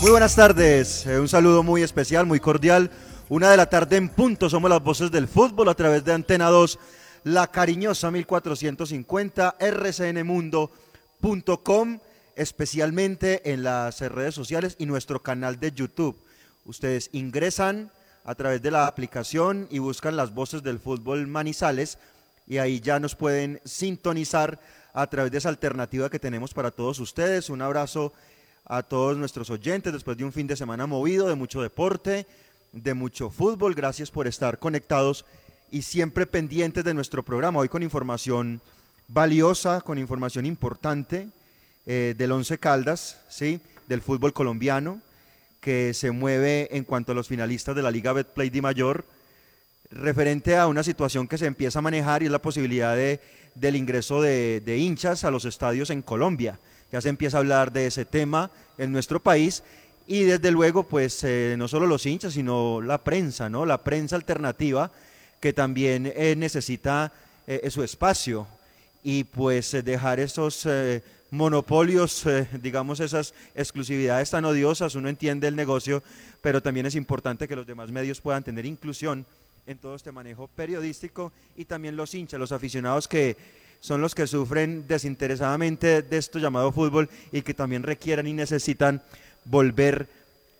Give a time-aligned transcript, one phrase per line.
[0.00, 2.90] Muy buenas tardes, eh, un saludo muy especial, muy cordial.
[3.28, 6.48] Una de la tarde en punto, somos las voces del fútbol a través de Antena
[6.48, 6.78] 2,
[7.24, 10.70] la cariñosa 1450, rcnmundo.com,
[12.34, 16.16] especialmente en las redes sociales y nuestro canal de YouTube.
[16.64, 17.90] Ustedes ingresan
[18.24, 21.98] a través de la aplicación y buscan las voces del fútbol Manizales
[22.46, 24.58] y ahí ya nos pueden sintonizar
[24.92, 27.48] a través de esa alternativa que tenemos para todos ustedes.
[27.48, 28.12] Un abrazo
[28.64, 32.26] a todos nuestros oyentes después de un fin de semana movido, de mucho deporte,
[32.72, 33.74] de mucho fútbol.
[33.74, 35.24] Gracias por estar conectados
[35.70, 37.60] y siempre pendientes de nuestro programa.
[37.60, 38.60] Hoy con información
[39.08, 41.28] valiosa, con información importante
[41.86, 43.60] eh, del Once Caldas, ¿sí?
[43.88, 45.00] del fútbol colombiano,
[45.60, 49.04] que se mueve en cuanto a los finalistas de la Liga Betplay Di Mayor,
[49.90, 53.20] referente a una situación que se empieza a manejar y es la posibilidad de,
[53.54, 56.58] del ingreso de, de hinchas a los estadios en Colombia.
[56.92, 59.62] Ya se empieza a hablar de ese tema en nuestro país
[60.06, 63.64] y desde luego, pues eh, no solo los hinchas, sino la prensa, ¿no?
[63.64, 64.90] La prensa alternativa
[65.40, 67.12] que también eh, necesita
[67.46, 68.46] eh, su espacio
[69.02, 74.94] y pues eh, dejar esos eh, monopolios, eh, digamos esas exclusividades tan odiosas.
[74.94, 76.02] Uno entiende el negocio,
[76.42, 79.24] pero también es importante que los demás medios puedan tener inclusión
[79.66, 83.36] en todo este manejo periodístico y también los hinchas, los aficionados que
[83.80, 89.02] son los que sufren desinteresadamente de esto llamado fútbol y que también requieran y necesitan
[89.44, 90.06] volver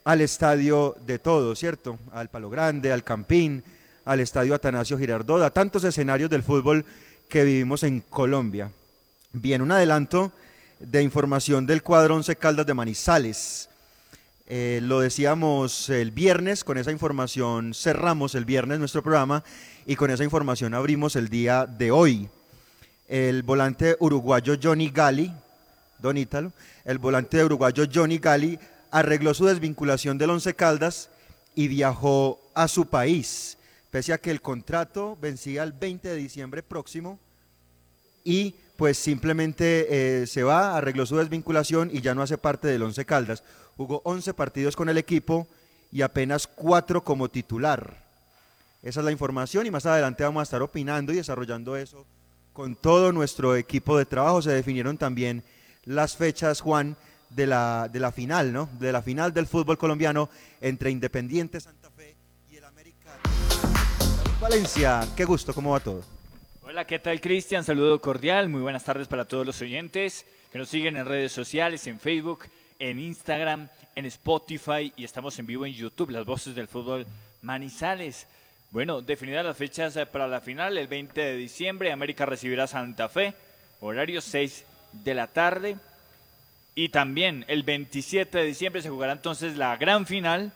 [0.04, 1.98] al estadio de todo, ¿cierto?
[2.12, 3.62] Al Palo Grande, al Campín,
[4.04, 6.84] al estadio Atanasio Girardot, a tantos escenarios del fútbol
[7.28, 8.70] que vivimos en Colombia.
[9.32, 10.32] Bien, un adelanto
[10.81, 13.69] de información del cuadro Once Caldas de Manizales.
[14.47, 19.45] Eh, lo decíamos el viernes, con esa información cerramos el viernes nuestro programa
[19.87, 22.31] y con esa información abrimos el día de hoy.
[23.09, 25.33] El volante uruguayo Johnny Gali,
[25.99, 26.53] Don Ítalo,
[26.85, 28.59] el volante uruguayo Johnny Gali
[28.91, 31.11] arregló su desvinculación del Once Caldas
[31.55, 33.59] y viajó a su país,
[33.91, 37.19] pese a que el contrato vencía el 20 de diciembre próximo
[38.25, 42.83] y pues simplemente eh, se va, arregló su desvinculación y ya no hace parte del
[42.83, 43.45] Once Caldas.
[43.77, 45.47] Jugó 11 partidos con el equipo
[45.93, 48.03] y apenas 4 como titular.
[48.83, 52.07] Esa es la información y más adelante vamos a estar opinando y desarrollando eso
[52.55, 54.41] con todo nuestro equipo de trabajo.
[54.41, 55.45] Se definieron también
[55.85, 56.97] las fechas, Juan,
[57.29, 58.71] de la, de la final, ¿no?
[58.79, 60.31] De la final del fútbol colombiano
[60.62, 62.17] entre Independiente Santa Fe
[62.51, 63.11] y el América.
[64.41, 66.19] Valencia, qué gusto, ¿cómo va todo?
[66.70, 67.64] Hola, ¿qué tal Cristian?
[67.64, 71.84] Saludo cordial, muy buenas tardes para todos los oyentes que nos siguen en redes sociales,
[71.88, 72.44] en Facebook,
[72.78, 77.08] en Instagram, en Spotify y estamos en vivo en YouTube, las voces del fútbol
[77.42, 78.28] Manizales.
[78.70, 83.08] Bueno, definidas las fechas eh, para la final, el 20 de diciembre América recibirá Santa
[83.08, 83.34] Fe,
[83.81, 85.76] horario 6 de la tarde.
[86.76, 90.52] Y también el 27 de diciembre se jugará entonces la gran final,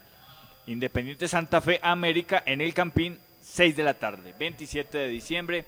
[0.68, 5.64] Independiente Santa Fe América en el Campín, 6 de la tarde, 27 de diciembre.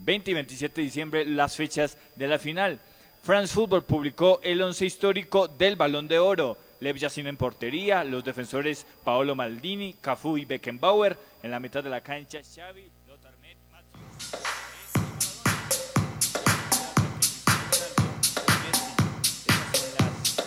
[0.00, 2.80] 20 y 27 de diciembre las fechas de la final.
[3.22, 6.56] France Football publicó el once histórico del Balón de Oro.
[6.80, 11.18] Lev Yassin en portería, los defensores Paolo Maldini, Cafú y Beckenbauer.
[11.42, 13.60] En la mitad de la cancha, Xavi, Lothar Messi.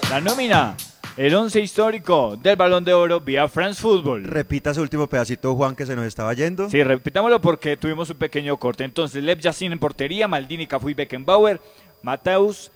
[0.10, 0.76] La nómina,
[1.16, 4.24] el once histórico del Balón de Oro vía France Football.
[4.24, 6.70] Repita ese último pedacito, Juan, que se nos estaba yendo.
[6.70, 8.84] Sí, repitámoslo porque tuvimos un pequeño corte.
[8.84, 11.62] Entonces, Lev Yassin en portería, Maldini, Cafú y Beckenbauer,
[12.02, 12.72] Mateus,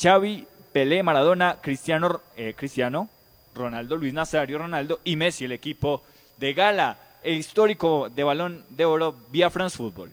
[0.00, 3.08] Xavi, Pelé, Maradona, Cristiano, eh, Cristiano,
[3.54, 6.04] Ronaldo, Luis Nazario, Ronaldo y Messi, el equipo
[6.38, 10.10] de gala, el histórico de balón de oro vía France Football.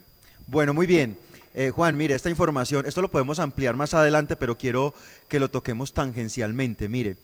[0.47, 1.17] Bueno, muy bien.
[1.53, 4.93] Eh, Juan, mire, esta información, esto lo podemos ampliar más adelante, pero quiero
[5.27, 6.87] que lo toquemos tangencialmente.
[6.87, 7.17] Mire,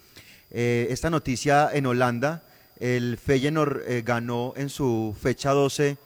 [0.54, 2.44] eh, esta noticia en Holanda,
[2.80, 5.98] el Feyenoord eh, ganó en su fecha 12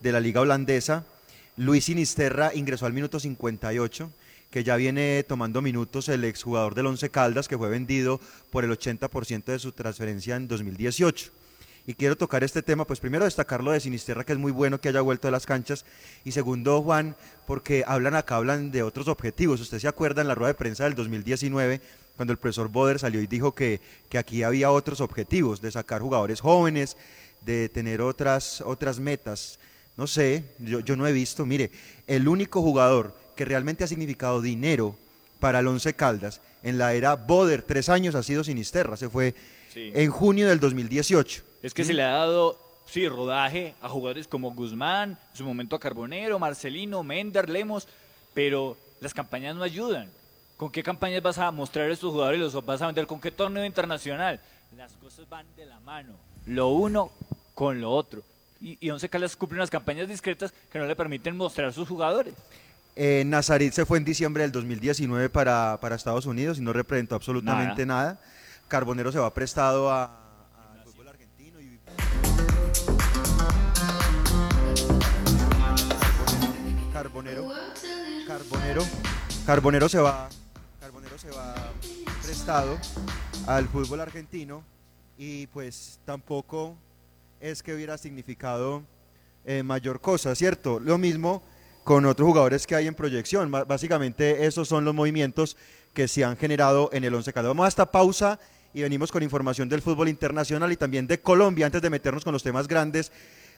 [0.00, 1.04] de la liga holandesa.
[1.56, 4.10] Luis Sinisterra ingresó al minuto 58
[4.50, 8.20] que ya viene tomando minutos el exjugador del Once Caldas, que fue vendido
[8.50, 11.30] por el 80% de su transferencia en 2018.
[11.88, 14.88] Y quiero tocar este tema, pues primero destacarlo de Sinisterra, que es muy bueno que
[14.88, 15.84] haya vuelto a las canchas,
[16.24, 17.16] y segundo, Juan,
[17.46, 19.60] porque hablan acá, hablan de otros objetivos.
[19.60, 21.80] Usted se acuerda en la rueda de prensa del 2019,
[22.16, 26.00] cuando el profesor Boder salió y dijo que, que aquí había otros objetivos, de sacar
[26.02, 26.96] jugadores jóvenes,
[27.42, 29.58] de tener otras, otras metas.
[29.96, 31.70] No sé, yo, yo no he visto, mire,
[32.06, 34.96] el único jugador que realmente ha significado dinero
[35.40, 39.34] para el Once Caldas en la era Boder, tres años ha sido Sinisterra, se fue
[39.72, 39.92] Sí.
[39.94, 41.42] en junio del 2018.
[41.62, 45.76] Es que se le ha dado, sí, rodaje a jugadores como Guzmán, en su momento
[45.76, 47.86] a Carbonero, Marcelino, Mender, Lemos,
[48.32, 50.10] pero las campañas no ayudan.
[50.56, 52.40] ¿Con qué campañas vas a mostrar a estos jugadores?
[52.40, 54.40] ¿Los vas a vender con qué torneo internacional?
[54.74, 56.14] Las cosas van de la mano,
[56.46, 57.10] lo uno
[57.54, 58.22] con lo otro.
[58.60, 61.86] Y, y Once Caldas cumple unas campañas discretas que no le permiten mostrar a sus
[61.86, 62.34] jugadores.
[62.94, 67.14] Eh, Nazarit se fue en diciembre del 2019 para, para Estados Unidos y no representó
[67.14, 68.18] absolutamente nada.
[68.66, 70.22] Carbonero se va prestado a,
[70.84, 71.78] fútbol argentino y
[76.94, 77.52] Carbonero,
[78.26, 78.82] Carbonero,
[79.44, 80.30] Carbonero se va
[82.48, 84.62] al fútbol argentino
[85.18, 86.76] y pues tampoco
[87.40, 88.84] es que hubiera significado
[89.44, 90.78] eh, mayor cosa, ¿cierto?
[90.78, 91.42] Lo mismo
[91.82, 93.50] con otros jugadores que hay en proyección.
[93.50, 95.56] Básicamente esos son los movimientos
[95.92, 97.50] que se han generado en el Once Caldas.
[97.50, 98.38] Vamos a esta pausa
[98.72, 102.32] y venimos con información del fútbol internacional y también de Colombia antes de meternos con
[102.32, 103.10] los temas grandes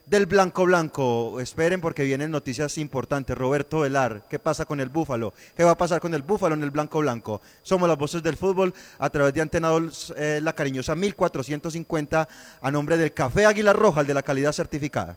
[0.09, 1.41] del Blanco Blanco.
[1.41, 3.37] Esperen porque vienen noticias importantes.
[3.37, 5.35] Roberto Velar, ¿qué pasa con el Búfalo?
[5.57, 7.41] ¿Qué va a pasar con el Búfalo en el Blanco Blanco?
[7.63, 9.71] Somos las voces del fútbol a través de Antena
[10.17, 12.29] eh, La Cariñosa 1450
[12.61, 15.17] a nombre del Café Águila Roja, el de la calidad certificada.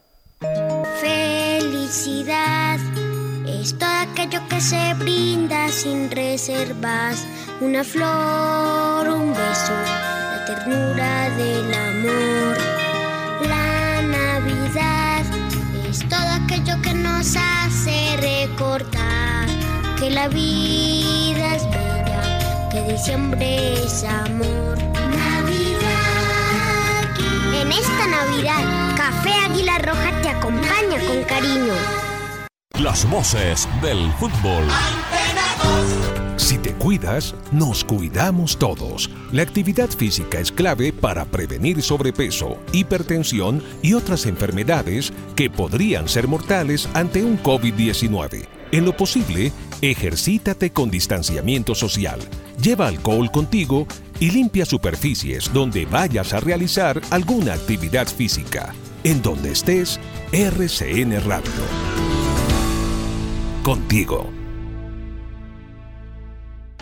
[0.99, 2.79] Felicidad
[3.47, 7.25] es aquello que se brinda sin reservas.
[7.59, 12.70] Una flor, un beso, la ternura del amor.
[16.51, 19.47] Aquello que nos hace recordar
[19.97, 24.77] que la vida es bella, que diciembre es amor.
[25.17, 25.95] Navidad.
[27.53, 31.73] En esta Navidad, Café Águila Roja te acompaña con cariño.
[32.79, 34.67] Las voces del fútbol.
[36.41, 39.11] Si te cuidas, nos cuidamos todos.
[39.31, 46.27] La actividad física es clave para prevenir sobrepeso, hipertensión y otras enfermedades que podrían ser
[46.27, 48.47] mortales ante un COVID-19.
[48.71, 49.51] En lo posible,
[49.81, 52.19] ejercítate con distanciamiento social.
[52.59, 53.85] Lleva alcohol contigo
[54.19, 58.73] y limpia superficies donde vayas a realizar alguna actividad física.
[59.03, 59.99] En donde estés,
[60.31, 61.51] RCN Radio.
[63.63, 64.40] Contigo.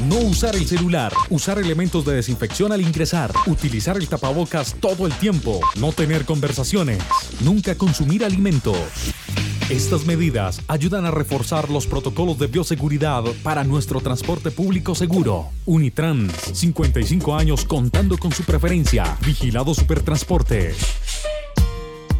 [0.07, 5.13] No usar el celular, usar elementos de desinfección al ingresar, utilizar el tapabocas todo el
[5.13, 6.99] tiempo, no tener conversaciones,
[7.41, 8.77] nunca consumir alimentos.
[9.69, 15.49] Estas medidas ayudan a reforzar los protocolos de bioseguridad para nuestro transporte público seguro.
[15.65, 19.17] Unitrans, 55 años contando con su preferencia.
[19.25, 20.73] Vigilado Supertransporte.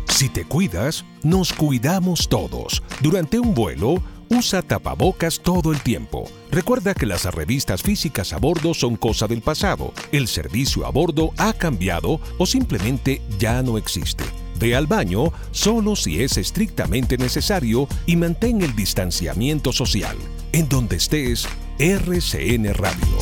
[0.10, 2.84] Si te cuidas, nos cuidamos todos.
[3.00, 6.30] Durante un vuelo, usa tapabocas todo el tiempo.
[6.52, 9.94] Recuerda que las revistas físicas a bordo son cosa del pasado.
[10.12, 14.26] El servicio a bordo ha cambiado o simplemente ya no existe.
[14.60, 20.18] Ve al baño solo si es estrictamente necesario y mantén el distanciamiento social.
[20.52, 21.48] En donde estés,
[21.78, 23.18] RCN Radio.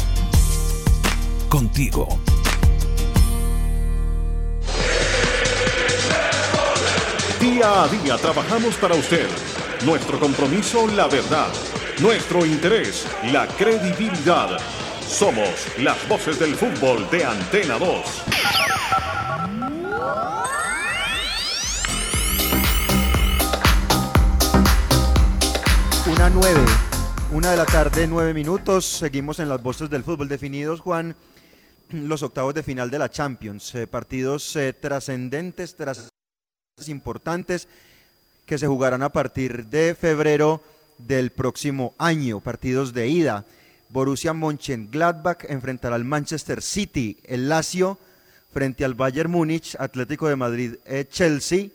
[1.49, 2.07] Contigo.
[7.39, 9.27] Día a día trabajamos para usted.
[9.85, 11.49] Nuestro compromiso, la verdad.
[11.99, 14.57] Nuestro interés, la credibilidad.
[15.07, 18.25] Somos las voces del fútbol de Antena 2.
[26.15, 26.61] Una nueve,
[27.33, 28.85] una de la tarde, nueve minutos.
[28.85, 31.13] Seguimos en las voces del fútbol definidos, Juan.
[31.89, 33.75] Los octavos de final de la Champions.
[33.75, 36.09] eh, partidos eh, trascendentes, tras
[36.87, 37.67] importantes
[38.45, 40.61] que se jugarán a partir de febrero
[40.97, 42.39] del próximo año.
[42.39, 43.45] Partidos de ida.
[43.89, 47.17] Borussia Mönchengladbach enfrentará al Manchester City.
[47.25, 47.99] El Lazio
[48.53, 49.75] frente al Bayern Múnich.
[49.79, 51.67] Atlético de Madrid, eh, Chelsea.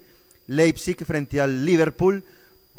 [0.47, 2.25] Leipzig frente al Liverpool.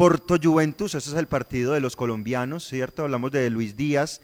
[0.01, 3.03] Porto Juventus, ese es el partido de los colombianos, ¿cierto?
[3.03, 4.19] Hablamos de Luis Díaz,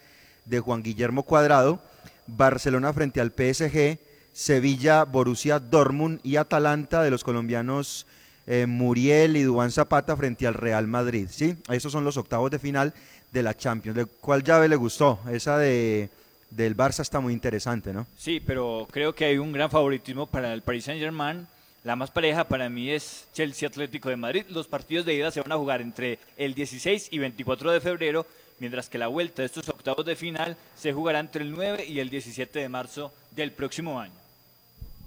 [0.45, 1.79] de Juan Guillermo Cuadrado.
[2.25, 3.99] Barcelona frente al PSG.
[4.33, 8.07] Sevilla, Borussia Dortmund y Atalanta de los colombianos
[8.47, 11.27] eh, Muriel y Dubán Zapata frente al Real Madrid.
[11.29, 11.55] ¿sí?
[11.69, 12.91] Esos son los octavos de final
[13.31, 13.97] de la Champions.
[13.97, 15.19] ¿De ¿Cuál llave le gustó?
[15.31, 16.09] Esa de,
[16.49, 18.07] del Barça está muy interesante, ¿no?
[18.17, 21.45] Sí, pero creo que hay un gran favoritismo para el Paris Saint-Germain.
[21.87, 24.43] La más pareja para mí es Chelsea Atlético de Madrid.
[24.49, 28.25] Los partidos de ida se van a jugar entre el 16 y 24 de febrero,
[28.59, 32.01] mientras que la vuelta de estos octavos de final se jugará entre el 9 y
[32.01, 34.11] el 17 de marzo del próximo año.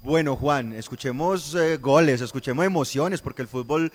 [0.02, 3.92] Bueno, Juan, escuchemos eh, goles, escuchemos emociones, porque el fútbol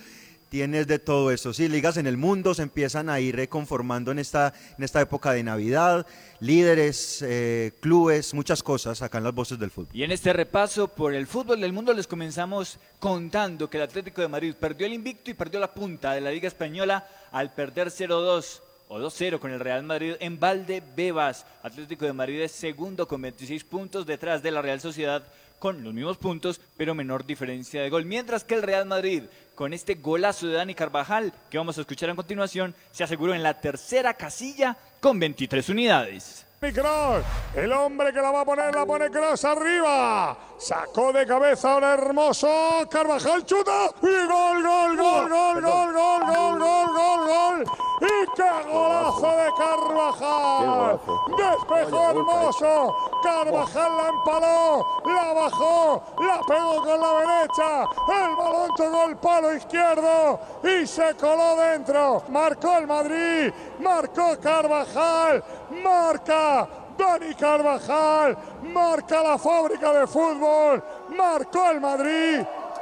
[0.49, 1.53] tiene de todo eso.
[1.53, 5.31] Sí, ligas en el mundo se empiezan a ir reconformando en esta, en esta época
[5.31, 6.05] de Navidad,
[6.39, 9.89] líderes, eh, clubes, muchas cosas acá en las voces del fútbol.
[9.93, 14.21] Y en este repaso por el fútbol del mundo les comenzamos contando que el Atlético
[14.21, 17.89] de Madrid perdió el invicto y perdió la punta de la Liga Española al perder
[17.89, 21.45] 0-2 o 2-0 con el Real Madrid en Valdebebas.
[21.63, 25.23] Atlético de Madrid es segundo con 26 puntos detrás de la Real Sociedad
[25.59, 28.05] con los mismos puntos, pero menor diferencia de gol.
[28.05, 29.23] Mientras que el Real Madrid,
[29.55, 33.41] con este golazo de Dani Carvajal, que vamos a escuchar a continuación, se aseguró en
[33.41, 36.44] la tercera casilla con 23 unidades.
[36.73, 37.23] Cross,
[37.55, 40.37] el hombre que la va a poner, la pone Cross arriba.
[40.57, 42.47] Sacó de cabeza un hermoso
[42.89, 43.89] Carvajal, chuta.
[44.01, 47.63] Y gol, gol, gol, gol, gol, gol, gol, gol, gol, gol.
[48.01, 50.99] Y qué golazo de Carvajal.
[51.37, 52.95] Despejó hermoso.
[53.23, 57.81] Carvajal la empaló, la bajó, la pegó con la derecha.
[58.07, 62.23] El balón tocó el palo izquierdo y se coló dentro.
[62.29, 66.67] Marcó el Madrid, marcó Carvajal, marca
[66.97, 70.83] Dani Carvajal, marca la fábrica de fútbol,
[71.15, 72.39] marcó el Madrid,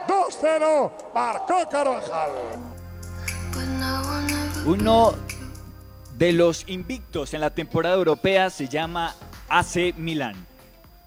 [0.08, 2.32] 2-0, marcó Carvajal.
[4.66, 5.14] Uno
[6.18, 9.16] de los invictos en la temporada europea se llama
[9.50, 10.46] AC Milán.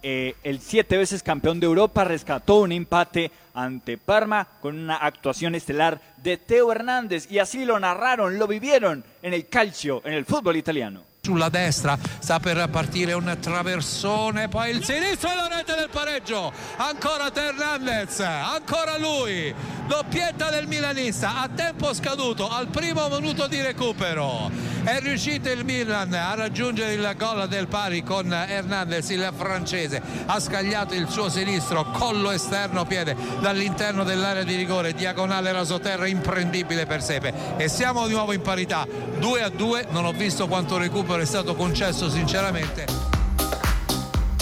[0.03, 5.55] Eh, el siete veces campeón de Europa rescató un empate ante Parma con una actuación
[5.55, 10.25] estelar de Teo Hernández y así lo narraron, lo vivieron en el calcio, en el
[10.25, 11.03] fútbol italiano.
[11.27, 16.53] Sulla destra, sta per partire un traversone, poi il sinistro e la rete del pareggio,
[16.77, 19.53] ancora Hernandez, ancora lui,
[19.89, 24.51] doppietta del milanista, a tempo scaduto, al primo minuto di recupero,
[24.85, 30.39] è riuscito il Milan a raggiungere il gol del pari con Hernandez, il francese, ha
[30.39, 37.03] scagliato il suo sinistro, collo esterno, piede dall'interno dell'area di rigore, diagonale rasoterra imprendibile per
[37.03, 37.57] Sepe.
[37.57, 38.87] E siamo di nuovo in parità,
[39.19, 42.85] 2 a 2, non ho visto quanto recupero è stato concesso sinceramente.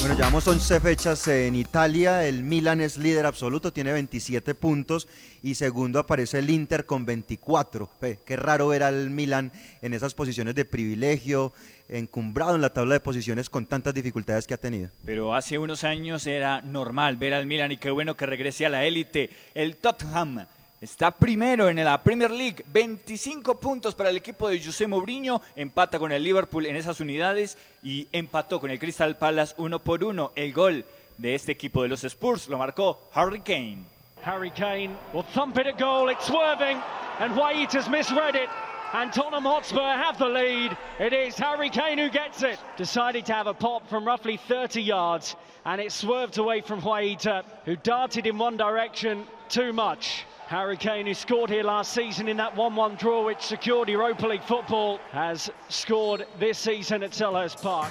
[0.01, 5.09] Bueno, llevamos 11 fechas en Italia, el Milan es líder absoluto, tiene 27 puntos
[5.43, 7.89] y segundo aparece el Inter con 24.
[8.01, 9.51] Ve, qué raro ver al Milan
[9.81, 11.55] en esas posiciones de privilegio,
[11.89, 14.91] encumbrado en la tabla de posiciones con tantas dificultades que ha tenido.
[15.07, 18.69] Pero hace unos años era normal ver al Milan y qué bueno que regrese a
[18.69, 19.31] la élite.
[19.55, 20.47] El Tottenham
[20.85, 25.99] está primero en la Premier League, 25 puntos para el equipo de José Mourinho, empata
[25.99, 30.33] con el Liverpool en esas unidades y empató con el Crystal Palace uno por uno.
[30.37, 30.85] El gol
[31.17, 33.79] de este equipo de los Spurs lo marcó Harry Kane.
[34.23, 36.11] Harry Kane will thump it at goal.
[36.11, 36.79] It's swerving,
[37.19, 38.51] and White has misread it.
[38.93, 40.77] And Tottenham Hotspur have the lead.
[41.01, 42.59] It is Harry Kane who gets it.
[42.77, 47.27] Decided to have a pop from roughly 30 yards, and it swerved away from White,
[47.65, 50.25] who darted in one direction too much.
[50.47, 54.27] Harry Kane, who scored here last season in that 1 1 draw which secured Europa
[54.27, 57.91] League football, has scored this season at Selhurst Park.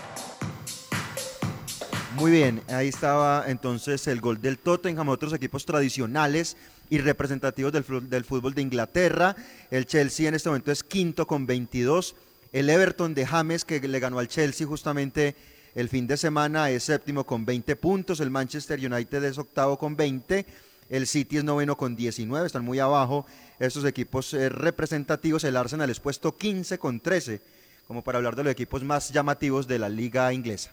[2.16, 6.56] Muy bien, ahí estaba entonces el gol del Tottenham, otros equipos tradicionales
[6.92, 9.36] y representativos del, del fútbol de Inglaterra.
[9.72, 12.16] El Chelsea en este momento es quinto con 22.
[12.52, 15.36] El Everton de James, que le ganó al Chelsea justamente
[15.74, 18.20] el fin de semana, es séptimo con 20 puntos.
[18.20, 20.46] El Manchester United es octavo con 20.
[20.94, 23.26] El City es noveno con 19, están muy abajo
[23.58, 27.42] estos equipos eh, representativos, el Arsenal es puesto 15 con 13,
[27.88, 30.72] como para hablar de los equipos más llamativos de la liga inglesa.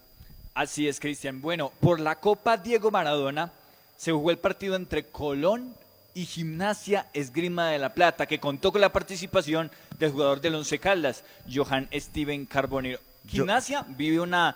[0.53, 1.41] Así es, Cristian.
[1.41, 3.50] Bueno, por la Copa Diego Maradona
[3.97, 5.75] se jugó el partido entre Colón
[6.12, 10.79] y Gimnasia Esgrima de la Plata, que contó con la participación del jugador del Once
[10.79, 12.99] Caldas, Johan Steven Carbonero.
[13.27, 14.55] Gimnasia vive una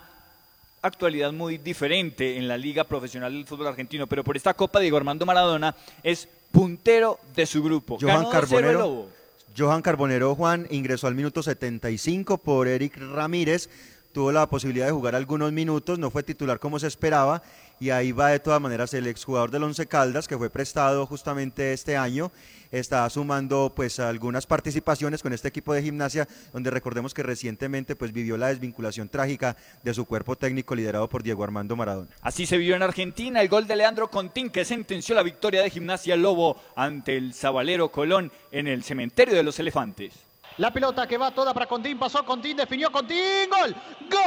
[0.85, 4.97] actualidad muy diferente en la Liga Profesional del Fútbol Argentino, pero por esta Copa Diego
[4.97, 7.97] Armando Maradona es puntero de su grupo.
[7.99, 9.07] Johan Ganó 2-0 el Carbonero.
[9.57, 13.69] Johan Carbonero Juan ingresó al minuto 75 por Eric Ramírez,
[14.11, 17.41] tuvo la posibilidad de jugar algunos minutos, no fue titular como se esperaba
[17.79, 21.73] y ahí va de todas maneras el exjugador del Once Caldas que fue prestado justamente
[21.73, 22.31] este año,
[22.71, 28.11] está sumando pues algunas participaciones con este equipo de gimnasia donde recordemos que recientemente pues
[28.11, 32.09] vivió la desvinculación trágica de su cuerpo técnico liderado por Diego Armando Maradona.
[32.21, 35.69] Así se vio en Argentina el gol de Leandro Contín que sentenció la victoria de
[35.69, 40.13] Gimnasia Lobo ante el Zabalero Colón en el cementerio de los elefantes.
[40.57, 43.75] La pelota que va toda para Contín, pasó Contín, definió Contín, gol,
[44.09, 44.21] gol,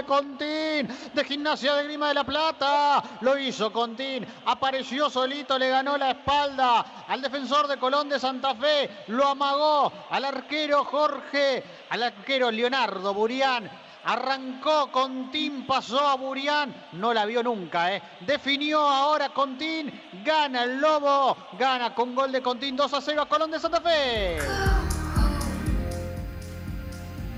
[0.00, 5.68] de Contín, de Gimnasia de Grima de la Plata, lo hizo Contín, apareció solito, le
[5.68, 11.62] ganó la espalda al defensor de Colón de Santa Fe, lo amagó al arquero Jorge,
[11.90, 13.70] al arquero Leonardo Burián.
[14.02, 18.02] Arrancó Contín, pasó a Burián, no la vio nunca, ¿eh?
[18.20, 19.92] Definió ahora Contín,
[20.24, 23.82] gana el Lobo, gana con gol de Contín 2 a 0 a Colón de Santa
[23.82, 24.38] Fe.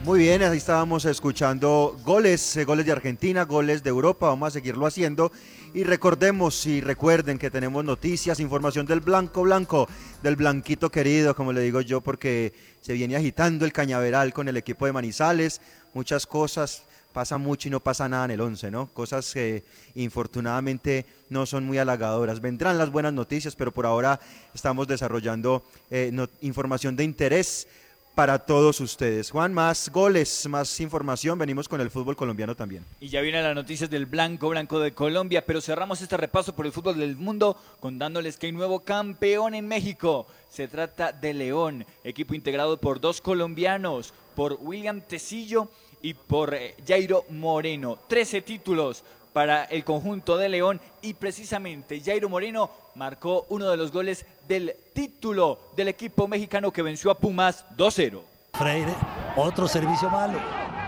[0.04, 4.50] Muy bien, ahí estábamos escuchando goles, eh, goles de Argentina, goles de Europa, vamos a
[4.50, 5.30] seguirlo haciendo.
[5.74, 9.88] Y recordemos y recuerden que tenemos noticias, información del blanco blanco,
[10.20, 14.56] del blanquito querido, como le digo yo, porque se viene agitando el cañaveral con el
[14.56, 15.60] equipo de Manizales,
[15.94, 16.82] muchas cosas,
[17.12, 18.88] pasa mucho y no pasa nada en el 11, ¿no?
[18.88, 19.62] Cosas que
[19.94, 22.40] infortunadamente no son muy halagadoras.
[22.40, 24.18] Vendrán las buenas noticias, pero por ahora
[24.52, 25.62] estamos desarrollando
[25.92, 27.68] eh, información de interés
[28.14, 29.30] para todos ustedes.
[29.30, 32.84] Juan, más goles, más información, venimos con el fútbol colombiano también.
[33.00, 36.66] Y ya vienen las noticias del blanco blanco de Colombia, pero cerramos este repaso por
[36.66, 40.26] el fútbol del mundo contándoles que hay nuevo campeón en México.
[40.50, 45.68] Se trata de León, equipo integrado por dos colombianos, por William Tecillo
[46.02, 47.98] y por eh, Jairo Moreno.
[48.08, 53.90] Trece títulos para el conjunto de León y precisamente Jairo Moreno marcó uno de los
[53.92, 58.20] goles del título del equipo mexicano que venció a Pumas 2-0.
[58.52, 58.94] Freire,
[59.36, 60.38] otro servicio malo.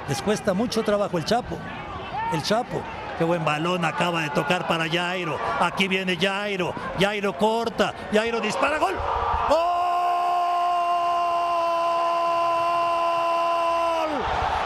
[0.09, 1.57] Les cuesta mucho trabajo el Chapo.
[2.33, 2.83] El Chapo.
[3.16, 5.38] Qué buen balón acaba de tocar para Jairo.
[5.61, 6.74] Aquí viene Jairo.
[6.98, 7.94] Jairo corta.
[8.12, 8.78] Jairo dispara.
[8.78, 8.94] Gol.
[9.48, 9.59] ¡Gol!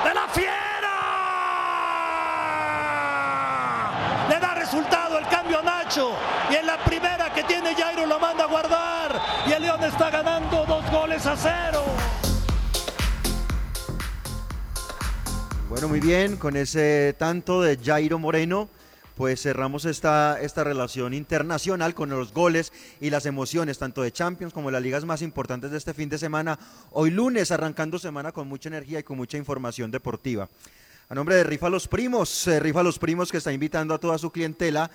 [0.04, 0.96] ¡De la fiera!
[4.30, 5.26] Le da resultado el
[6.50, 9.22] Y en la primera que tiene Jairo lo manda a guardar.
[9.48, 11.82] Y el León está ganando dos goles a cero.
[15.70, 18.68] Bueno, muy bien, con ese tanto de Jairo Moreno,
[19.14, 22.70] pues cerramos esta, esta relación internacional con los goles
[23.00, 26.10] y las emociones, tanto de Champions como de las ligas más importantes de este fin
[26.10, 26.58] de semana.
[26.90, 30.50] Hoy lunes, arrancando semana con mucha energía y con mucha información deportiva.
[31.08, 34.18] A nombre de Rifa Los Primos, eh, Rifa Los Primos que está invitando a toda
[34.18, 34.90] su clientela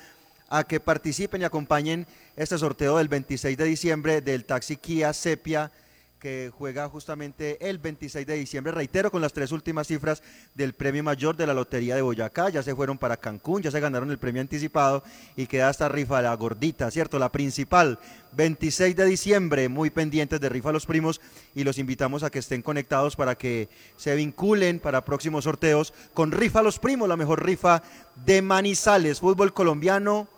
[0.53, 5.71] a que participen y acompañen este sorteo del 26 de diciembre del taxi Kia Sepia
[6.19, 10.23] que juega justamente el 26 de diciembre, reitero, con las tres últimas cifras
[10.55, 13.81] del premio mayor de la Lotería de Boyacá, ya se fueron para Cancún, ya se
[13.81, 15.03] ganaron el premio anticipado
[15.35, 17.19] y queda esta rifa, la gordita, ¿cierto?
[17.19, 17.99] La principal,
[18.37, 21.19] 26 de diciembre, muy pendientes de rifa los primos
[21.55, 25.93] y los invitamos a que estén conectados para que se vinculen para próximos sorteos.
[26.13, 27.83] Con rifa los primos, la mejor rifa
[28.25, 30.29] de Manizales, fútbol colombiano,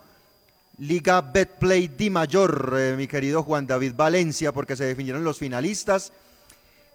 [0.78, 6.12] Liga Betplay Di Mayor, eh, mi querido Juan David Valencia, porque se definieron los finalistas.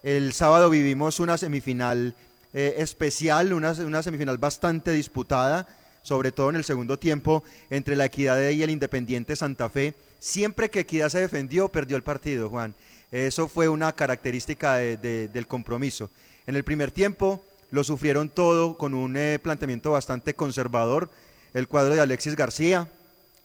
[0.04, 2.14] El sábado vivimos una semifinal
[2.52, 5.66] eh, especial, una, una semifinal bastante disputada,
[6.02, 9.94] sobre todo en el segundo tiempo, entre la Equidad y el Independiente Santa Fe.
[10.20, 12.74] Siempre que Equidad se defendió, perdió el partido, Juan.
[13.10, 16.08] Eso fue una característica de- de- del compromiso.
[16.46, 21.10] En el primer tiempo lo sufrieron todo con un eh, planteamiento bastante conservador.
[21.52, 22.88] El cuadro de Alexis García,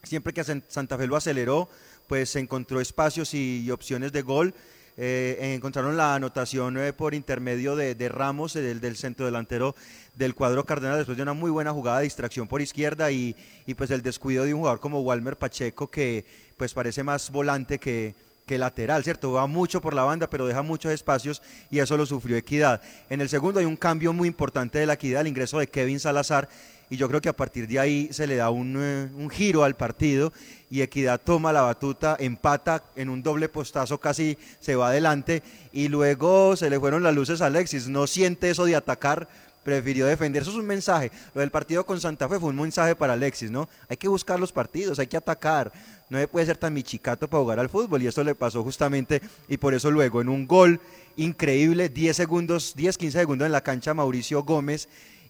[0.07, 1.69] siempre que San- Santa Fe lo aceleró,
[2.07, 4.53] pues encontró espacios y, opciones de gol.
[4.99, 9.75] Eh, encontraron la anotación eh, por intermedio de, de Ramos, eh, del, del centro delantero
[10.15, 13.35] del cuadro Cardenal, después de una muy buena jugada de distracción por izquierda y,
[13.67, 16.25] y, pues el descuido de un jugador como Walmer Pacheco, que
[16.57, 18.15] pues parece más volante que,
[18.47, 19.33] que lateral, ¿cierto?
[19.33, 22.81] Va mucho por la banda, pero deja muchos espacios y eso lo sufrió Equidad.
[23.11, 25.99] En el segundo hay un cambio muy importante de la Equidad, el ingreso de Kevin
[25.99, 26.49] Salazar,
[26.89, 29.63] y yo creo que a partir de ahí se le da un, eh, un giro
[29.63, 30.31] al partido
[30.69, 35.87] y Equidad toma la batuta, empata en un doble postazo, casi se va adelante y
[35.87, 39.27] luego se le fueron las luces a Alexis, no siente eso de atacar,
[39.67, 40.43] prefirió defender.
[40.43, 41.11] Eso es un mensaje.
[41.33, 43.67] Lo del partido con Santa Fe fue un mensaje para Alexis, ¿no?
[43.89, 45.73] Hay que buscar los partidos, hay que atacar.
[46.09, 49.57] No puede ser tan michicato para jugar al fútbol y eso le pasó justamente y
[49.57, 50.79] por eso luego en un gol
[51.17, 54.87] increíble, 10 segundos, 10, 15 segundos en la cancha Mauricio Gómez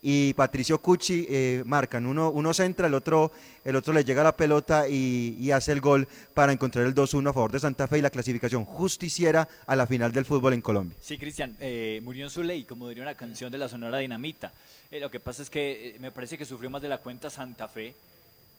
[0.10, 2.06] y Patricio Cucci eh, marcan.
[2.06, 3.30] Uno, uno centra, el otro,
[3.66, 7.30] el otro le llega la pelota y, y hace el gol para encontrar el 2-1
[7.30, 10.62] a favor de Santa Fe y la clasificación justiciera a la final del fútbol en
[10.62, 10.98] Colombia.
[11.02, 14.54] Sí, Cristian, eh, murió en su ley, como diría una canción de la Sonora Dinamita.
[14.90, 17.68] Eh, lo que pasa es que me parece que sufrió más de la cuenta Santa
[17.68, 17.94] Fe.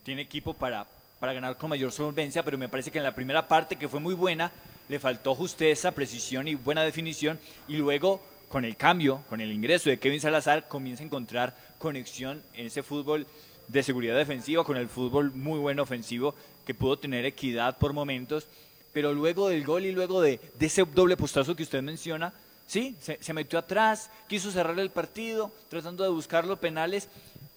[0.05, 0.87] Tiene equipo para,
[1.19, 4.01] para ganar con mayor solvencia, pero me parece que en la primera parte, que fue
[4.01, 4.53] muy buena,
[4.91, 7.41] le faltó justeza, precisión y buena definición.
[7.69, 12.43] Y luego, con el cambio, con el ingreso de Kevin Salazar, comienza a encontrar conexión
[12.55, 13.27] en ese fútbol
[13.69, 16.35] de seguridad defensiva con el fútbol muy buen ofensivo
[16.67, 18.47] que pudo tener equidad por momentos.
[18.93, 22.33] Pero luego del gol y luego de, ese doble postazo que usted menciona,
[22.67, 27.09] sí, se, metió atrás, quiso cerrar el partido, tratando de buscar los penales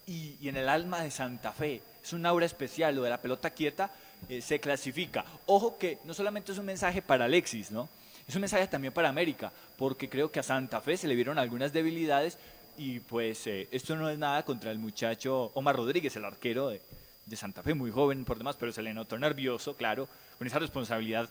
[0.06, 1.80] y, y en el alma de Santa Fe.
[2.04, 3.90] Es un aura especial, lo de la pelota quieta
[4.28, 5.24] eh, se clasifica.
[5.46, 7.88] Ojo que no solamente es un mensaje para Alexis, ¿no?
[8.32, 11.38] Es un mensaje también para América, porque creo que a Santa Fe se le vieron
[11.38, 12.38] algunas debilidades
[12.78, 16.80] y pues eh, esto no es nada contra el muchacho Omar Rodríguez, el arquero de,
[17.26, 20.58] de Santa Fe, muy joven por demás, pero se le notó nervioso, claro, con esa
[20.58, 21.28] responsabilidad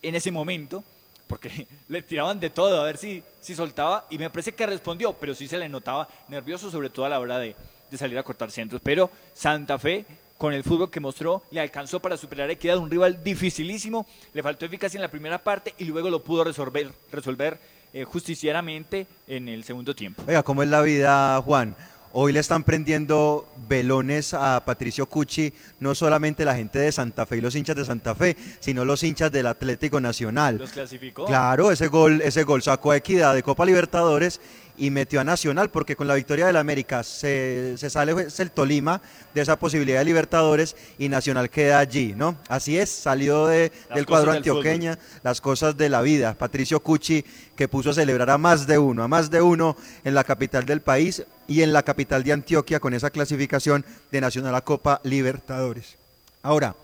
[0.00, 0.82] en ese momento,
[1.26, 5.12] porque le tiraban de todo a ver si, si soltaba y me parece que respondió,
[5.12, 7.54] pero sí se le notaba nervioso, sobre todo a la hora de,
[7.90, 8.80] de salir a cortar centros.
[8.82, 10.06] Pero Santa Fe,
[10.38, 14.42] con el fútbol que mostró, le alcanzó para superar a Equidad, un rival dificilísimo, le
[14.42, 17.58] faltó eficacia en la primera parte y luego lo pudo resolver, resolver
[17.92, 20.22] eh, justicieramente en el segundo tiempo.
[20.26, 21.74] Oiga, ¿cómo es la vida, Juan?
[22.12, 27.36] Hoy le están prendiendo velones a Patricio Cucci, no solamente la gente de Santa Fe
[27.36, 30.56] y los hinchas de Santa Fe, sino los hinchas del Atlético Nacional.
[30.56, 31.26] ¿Los clasificó?
[31.26, 34.40] Claro, ese gol, ese gol sacó a Equidad de Copa Libertadores
[34.78, 38.50] y metió a Nacional, porque con la victoria del América se, se sale pues, el
[38.50, 39.00] Tolima
[39.34, 42.36] de esa posibilidad de Libertadores y Nacional queda allí, ¿no?
[42.48, 46.34] Así es, salió de, del cuadro del antioqueña, las cosas de la vida.
[46.34, 47.24] Patricio Cucci,
[47.56, 50.64] que puso a celebrar a más de uno, a más de uno en la capital
[50.64, 55.00] del país y en la capital de Antioquia con esa clasificación de Nacional a Copa
[55.04, 55.96] Libertadores.
[56.42, 56.74] Ahora,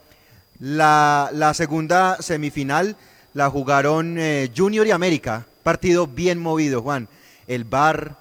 [0.59, 2.96] la, la segunda semifinal
[3.35, 7.09] la jugaron eh, Junior y América, partido bien movido, Juan.
[7.46, 8.16] El bar,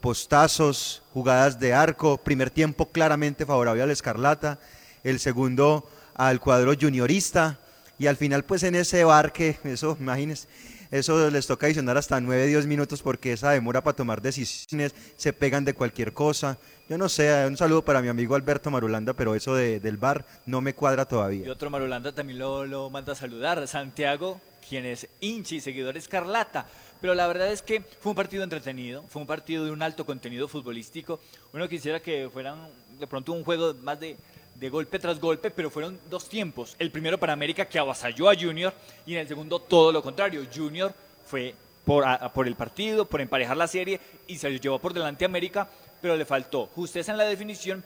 [0.00, 4.58] postazos, jugadas de arco, primer tiempo claramente favorable al Escarlata,
[5.04, 7.58] el segundo al cuadro juniorista
[7.98, 10.48] y al final pues en ese bar que eso, imagínense,
[10.90, 15.32] eso les toca adicionar hasta 9, 10 minutos porque esa demora para tomar decisiones, se
[15.32, 16.58] pegan de cualquier cosa.
[16.88, 20.24] Yo no sé, un saludo para mi amigo Alberto Marulanda, pero eso de- del bar
[20.46, 21.46] no me cuadra todavía.
[21.46, 25.96] Y otro Marulanda también lo, lo manda a saludar, Santiago, quien es hincha y seguidor
[25.96, 26.66] escarlata.
[27.00, 30.04] Pero la verdad es que fue un partido entretenido, fue un partido de un alto
[30.04, 31.20] contenido futbolístico.
[31.52, 34.16] Uno quisiera que fueran de pronto un juego más de,
[34.56, 36.76] de golpe tras golpe, pero fueron dos tiempos.
[36.78, 38.74] El primero para América que avasalló a Junior
[39.06, 40.46] y en el segundo todo lo contrario.
[40.54, 40.92] Junior
[41.26, 45.24] fue por, por el partido, por emparejar la serie y se lo llevó por delante
[45.24, 45.68] a América,
[46.02, 47.82] pero le faltó justeza en la definición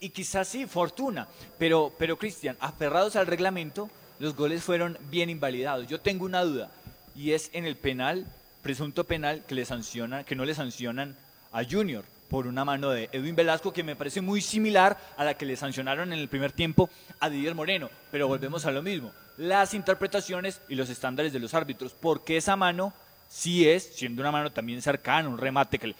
[0.00, 1.28] y quizás sí, fortuna.
[1.58, 5.86] Pero, pero Cristian, aferrados al reglamento, los goles fueron bien invalidados.
[5.86, 6.70] Yo tengo una duda,
[7.14, 8.26] y es en el penal,
[8.66, 11.16] presunto penal, que, le sancionan, que no le sancionan
[11.52, 15.34] a Junior por una mano de Edwin Velasco, que me parece muy similar a la
[15.34, 17.88] que le sancionaron en el primer tiempo a Didier Moreno.
[18.10, 22.56] Pero volvemos a lo mismo, las interpretaciones y los estándares de los árbitros, porque esa
[22.56, 22.92] mano
[23.28, 25.94] sí es, siendo una mano también cercana, un remate que le-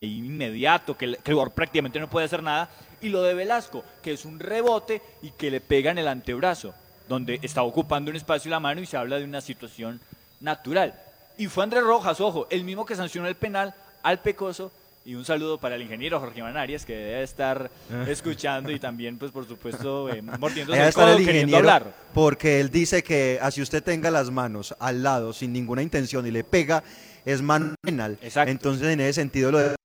[0.00, 4.12] inmediato, que, que el jugador prácticamente no puede hacer nada, y lo de Velasco, que
[4.12, 6.72] es un rebote y que le pega en el antebrazo,
[7.08, 10.00] donde está ocupando un espacio la mano y se habla de una situación
[10.40, 10.94] natural.
[11.38, 13.72] Y fue Andrés Rojas, ojo, el mismo que sancionó el penal
[14.02, 14.72] al Pecoso,
[15.04, 17.70] y un saludo para el ingeniero Jorge Iván Arias, que debe estar
[18.08, 21.94] escuchando y también, pues por supuesto, eh, mordiéndose el codo el queriendo ingeniero, hablar.
[22.12, 26.32] porque él dice que así usted tenga las manos al lado sin ninguna intención y
[26.32, 26.82] le pega,
[27.24, 28.18] es mano penal.
[28.20, 29.77] Entonces, en ese sentido, lo de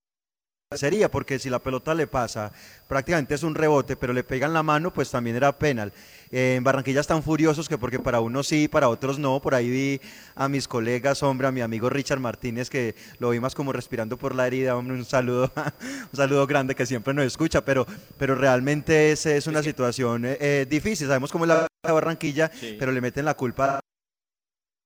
[0.77, 2.51] sería, porque si la pelota le pasa,
[2.87, 5.91] prácticamente es un rebote, pero le pegan la mano, pues también era penal.
[6.31, 9.39] Eh, en Barranquilla están furiosos que porque para unos sí, para otros no.
[9.39, 10.01] Por ahí vi
[10.35, 14.17] a mis colegas, hombre, a mi amigo Richard Martínez, que lo vi más como respirando
[14.17, 15.51] por la herida, hombre, un saludo,
[16.11, 17.85] un saludo grande que siempre nos escucha, pero,
[18.17, 21.07] pero realmente es, es una situación eh, eh, difícil.
[21.07, 22.75] Sabemos cómo es la Barranquilla, Sí.
[22.79, 23.79] pero le meten la culpa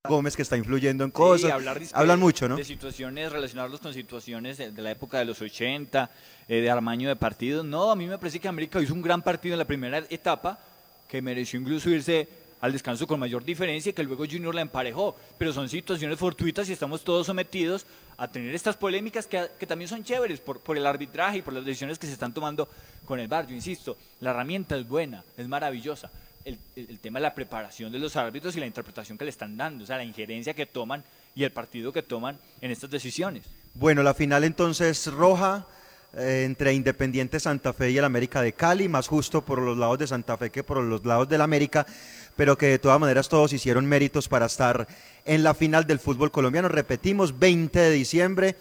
[0.08, 1.52] Gómez que está influyendo en Sí, cosas.
[1.52, 2.56] hablar Hablan mucho, ¿no?
[2.56, 6.10] De situaciones, relacionarlos con situaciones de, de la época de los 80,
[6.48, 7.66] eh, de armaño de partidos.
[7.66, 10.60] No, a mí me parece que América hizo un gran partido en la primera etapa,
[11.08, 12.28] que mereció incluso irse
[12.60, 15.16] al descanso con mayor diferencia y que luego Junior la emparejó.
[15.38, 17.86] Pero son situaciones fortuitas y estamos todos sometidos
[18.18, 21.54] a tener estas polémicas que, que también son chéveres por, por el arbitraje y por
[21.54, 22.68] las decisiones que se están tomando
[23.06, 23.48] con el VAR.
[23.48, 26.10] Yo insisto, la herramienta es buena, es maravillosa.
[26.48, 29.84] El, tema de la preparación de los árbitros y la interpretación que le están dando,
[29.84, 31.04] o sea, la injerencia que toman
[31.36, 33.44] y el partido que toman en estas decisiones.
[33.74, 35.68] Bueno, la final entonces roja
[36.14, 40.00] eh, entre Independiente Santa Fe y el América de Cali, más justo por los lados
[40.00, 41.86] de Santa Fe que por los lados del América,
[42.38, 44.88] pero que de todas maneras todos hicieron méritos para estar
[45.26, 46.70] en la final del fútbol colombiano.
[46.70, 48.56] Repetimos, 20 de diciembre.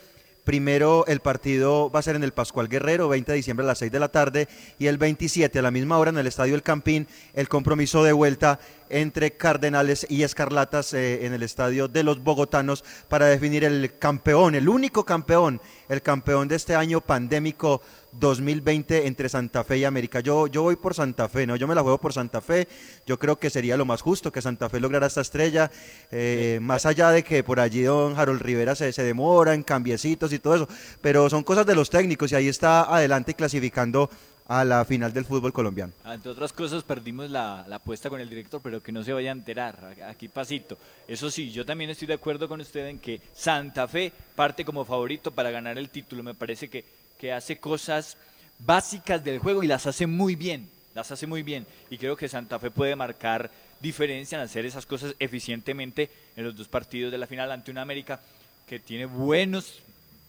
[0.47, 3.79] Primero el partido va a ser en el Pascual Guerrero, 20 de diciembre a las
[3.79, 4.47] 6 de la tarde,
[4.79, 8.13] y el 27 a la misma hora en el Estadio El Campín, el compromiso de
[8.13, 13.99] vuelta entre Cardenales y Escarlatas eh, en el Estadio de los Bogotanos para definir el
[13.99, 17.83] campeón, el único campeón, el campeón de este año pandémico
[18.19, 20.21] 2020 entre Santa Fe y América.
[20.21, 21.57] Yo, yo voy por Santa Fe, ¿no?
[21.57, 22.69] Yo me la juego por Santa Fe.
[23.07, 25.71] Yo creo que sería lo más justo que Santa Fe lograra esta estrella,
[26.11, 30.33] eh, más allá de que por allí don Harold Rivera se, se demora en cambiecitos
[30.33, 30.69] y todo eso,
[31.01, 34.11] pero son cosas de los técnicos y ahí está adelante clasificando
[34.49, 35.93] a la final del fútbol colombiano.
[36.05, 39.13] Ah, Entre otras cosas, perdimos la, la apuesta con el director, pero que no se
[39.13, 39.97] vaya a enterar.
[40.09, 40.79] Aquí pasito.
[41.09, 44.85] Eso sí, yo también estoy de acuerdo con usted en que Santa Fe parte como
[44.85, 46.23] favorito para ganar el título.
[46.23, 46.85] Me parece que,
[47.19, 48.17] que hace cosas
[48.59, 50.69] básicas del juego y las hace muy bien.
[50.95, 51.67] Las hace muy bien.
[51.91, 53.51] Y creo que Santa Fe puede marcar
[53.81, 57.83] diferencia en hacer esas cosas eficientemente en los dos partidos de la final ante una
[57.83, 58.21] América
[58.67, 59.81] que tiene buenos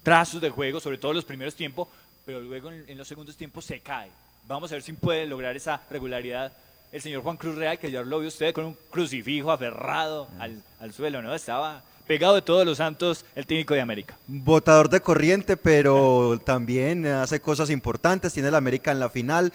[0.03, 1.87] trazos de juego, sobre todo en los primeros tiempos,
[2.25, 4.09] pero luego en, los segundos tiempos se cae.
[4.47, 6.51] Vamos a ver si puede lograr esa regularidad
[6.91, 10.63] el señor Juan Cruz Real, que ya lo vio usted con un crucifijo aferrado al,
[10.79, 11.35] al suelo, ¿no?
[11.35, 14.17] Estaba pegado de todos los santos el técnico de América.
[14.27, 18.33] Botador de corriente, pero también hace cosas importantes.
[18.33, 19.53] Tiene la América en la final.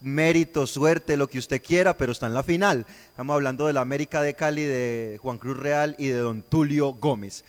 [0.00, 2.84] Mérito, suerte, lo que usted quiera, pero está en la final.
[3.10, 6.92] Estamos hablando de la América de Cali, de Juan Cruz Real y de don Tulio
[6.94, 7.44] Gómez.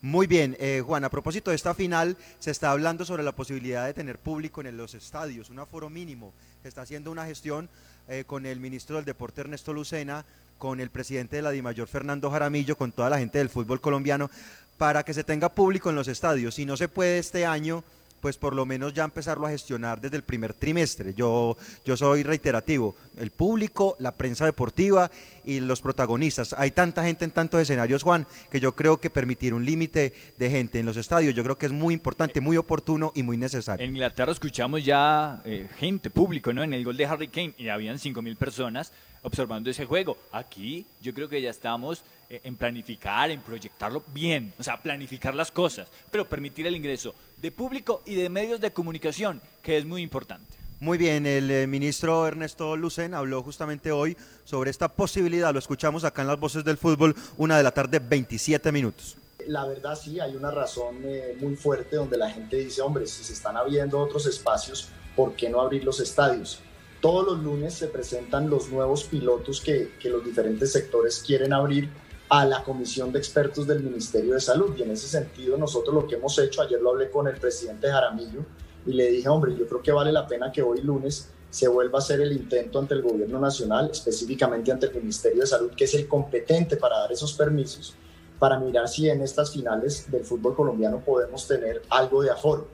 [0.00, 3.86] Muy bien, eh, Juan, a propósito de esta final, se está hablando sobre la posibilidad
[3.86, 6.32] de tener público en los estadios, un aforo mínimo.
[6.62, 7.68] Se está haciendo una gestión
[8.08, 10.24] eh, con el ministro del Deporte Ernesto Lucena,
[10.62, 14.30] con el presidente de la DIMAYOR Fernando Jaramillo, con toda la gente del fútbol colombiano,
[14.78, 16.54] para que se tenga público en los estadios.
[16.54, 17.82] Si no se puede este año,
[18.22, 21.12] pues por lo menos ya empezarlo a gestionar desde el primer trimestre.
[21.12, 25.10] Yo, yo soy reiterativo, el público, la prensa deportiva
[25.44, 26.54] y los protagonistas.
[26.56, 30.50] Hay tanta gente en tantos escenarios, Juan, que yo creo que permitir un límite de
[30.50, 33.84] gente en los estadios, yo creo que es muy importante, muy oportuno y muy necesario.
[33.84, 36.62] En Inglaterra escuchamos ya eh, gente, público, ¿no?
[36.62, 40.16] En el gol de Harry Kane y habían 5.000 personas observando ese juego.
[40.30, 45.34] Aquí yo creo que ya estamos eh, en planificar, en proyectarlo bien, o sea, planificar
[45.34, 49.84] las cosas, pero permitir el ingreso de público y de medios de comunicación, que es
[49.84, 50.46] muy importante.
[50.78, 56.04] Muy bien, el eh, ministro Ernesto Lucen habló justamente hoy sobre esta posibilidad, lo escuchamos
[56.04, 59.16] acá en las voces del fútbol, una de la tarde, 27 minutos.
[59.46, 63.24] La verdad sí, hay una razón eh, muy fuerte donde la gente dice, hombre, si
[63.24, 66.60] se están abriendo otros espacios, ¿por qué no abrir los estadios?
[67.00, 71.90] Todos los lunes se presentan los nuevos pilotos que, que los diferentes sectores quieren abrir
[72.32, 74.74] a la comisión de expertos del Ministerio de Salud.
[74.78, 77.90] Y en ese sentido nosotros lo que hemos hecho, ayer lo hablé con el presidente
[77.90, 78.40] Jaramillo
[78.86, 81.98] y le dije, hombre, yo creo que vale la pena que hoy lunes se vuelva
[81.98, 85.84] a hacer el intento ante el gobierno nacional, específicamente ante el Ministerio de Salud, que
[85.84, 87.94] es el competente para dar esos permisos,
[88.38, 92.66] para mirar si en estas finales del fútbol colombiano podemos tener algo de aforo.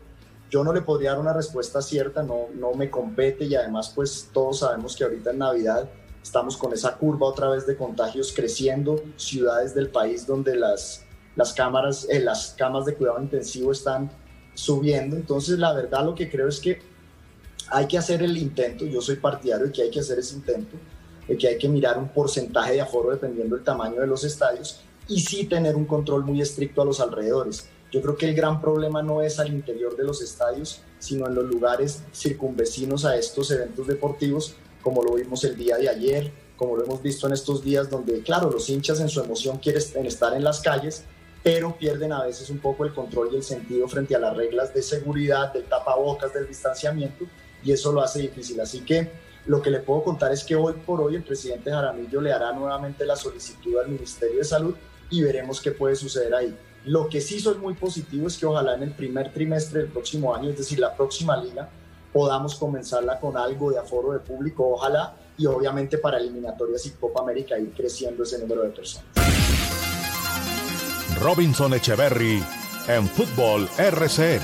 [0.48, 4.30] Yo no le podría dar una respuesta cierta, no, no me compete y además pues
[4.32, 5.90] todos sabemos que ahorita en Navidad
[6.28, 11.02] estamos con esa curva otra vez de contagios creciendo, ciudades del país donde las,
[11.36, 14.10] las cámaras, eh, las camas de cuidado intensivo están
[14.52, 16.82] subiendo, entonces la verdad lo que creo es que
[17.70, 20.76] hay que hacer el intento, yo soy partidario de que hay que hacer ese intento,
[21.26, 24.80] de que hay que mirar un porcentaje de aforo dependiendo del tamaño de los estadios
[25.08, 27.70] y sí tener un control muy estricto a los alrededores.
[27.90, 31.34] Yo creo que el gran problema no es al interior de los estadios, sino en
[31.34, 36.76] los lugares circunvecinos a estos eventos deportivos, como lo vimos el día de ayer, como
[36.76, 40.34] lo hemos visto en estos días, donde, claro, los hinchas en su emoción quieren estar
[40.34, 41.04] en las calles,
[41.42, 44.74] pero pierden a veces un poco el control y el sentido frente a las reglas
[44.74, 47.26] de seguridad, del tapabocas, del distanciamiento,
[47.64, 48.60] y eso lo hace difícil.
[48.60, 49.10] Así que
[49.46, 52.52] lo que le puedo contar es que hoy por hoy el presidente Jaramillo le hará
[52.52, 54.74] nuevamente la solicitud al Ministerio de Salud
[55.10, 56.54] y veremos qué puede suceder ahí.
[56.84, 60.34] Lo que sí soy muy positivo es que ojalá en el primer trimestre del próximo
[60.34, 61.70] año, es decir, la próxima liga,
[62.12, 67.20] podamos comenzarla con algo de aforo de público, ojalá, y obviamente para eliminatorias y Copa
[67.20, 69.06] América ir creciendo ese número de personas.
[71.20, 72.42] Robinson Echeverry
[72.88, 74.42] en Fútbol RCN.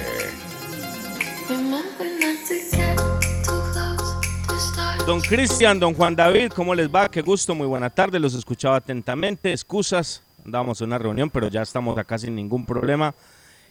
[5.06, 7.10] Don Cristian, don Juan David, ¿cómo les va?
[7.10, 11.60] Qué gusto, muy buena tarde, los escuchaba atentamente, excusas, andábamos en una reunión, pero ya
[11.60, 13.14] estamos acá sin ningún problema.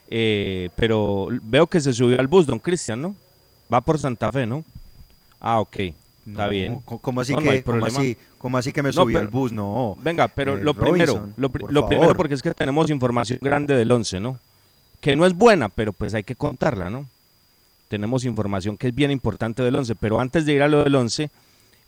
[0.10, 3.15] Eh, pero veo que se subió al bus, don Cristian, ¿no?
[3.73, 4.63] Va por Santa Fe, ¿no?
[5.41, 6.79] Ah, ok, está No, bien.
[6.86, 9.27] ¿cómo- así No, no que- hay cómo así- cómo así que me No, subí al
[9.29, 9.51] bus?
[9.51, 9.97] No.
[10.01, 13.39] Venga, pero Eh, lo primero, lo, pri- por lo primero porque es que tenemos información
[13.41, 14.38] grande del 11, ¿no?
[15.01, 17.05] Que no es buena, pero pues hay que contarla, ¿no?
[17.89, 20.95] Tenemos información que es bien importante del 11, pero antes de ir a lo del
[20.95, 21.29] 11,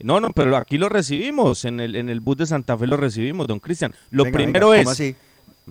[0.02, 2.98] no, no, pero aquí lo recibimos, en el, en el bus de Santa Fe lo
[2.98, 3.94] recibimos, don Cristian.
[4.12, 4.86] Lo Venga, primero venga, es...
[4.86, 5.16] ¿cómo así?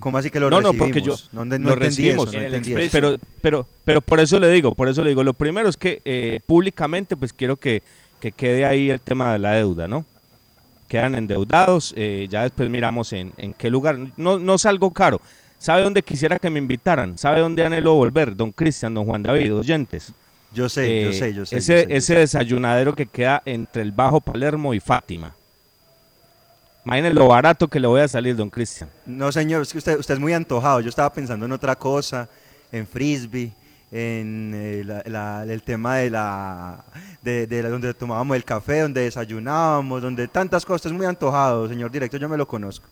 [0.00, 1.16] ¿Cómo así que lo no, no, porque yo?
[1.32, 2.88] No, no lo recibimos, eso, no entendí eso.
[2.90, 6.02] pero, pero, pero por eso le digo, por eso le digo, lo primero es que
[6.04, 7.82] eh, públicamente pues quiero que,
[8.20, 10.04] que quede ahí el tema de la deuda, ¿no?
[10.88, 15.20] Quedan endeudados, eh, ya después miramos en, en qué lugar, no, no salgo caro.
[15.58, 17.16] ¿Sabe dónde quisiera que me invitaran?
[17.16, 18.36] ¿Sabe dónde anhelo volver?
[18.36, 20.12] Don Cristian, don Juan David, oyentes.
[20.52, 21.56] Yo sé, yo Eh, sé, yo sé.
[21.56, 25.34] Ese, yo sé, yo ese desayunadero que queda entre el Bajo Palermo y Fátima.
[26.84, 28.90] Imagínense lo barato que le voy a salir, don Cristian.
[29.06, 30.80] No, señor, es que usted, usted es muy antojado.
[30.80, 32.28] Yo estaba pensando en otra cosa,
[32.70, 33.52] en frisbee,
[33.90, 36.84] en eh, la- la- el tema de la,
[37.22, 40.86] de, de la- donde tomábamos el café, donde desayunábamos, donde tantas cosas.
[40.86, 42.86] Es muy antojado, señor director, yo me lo conozco.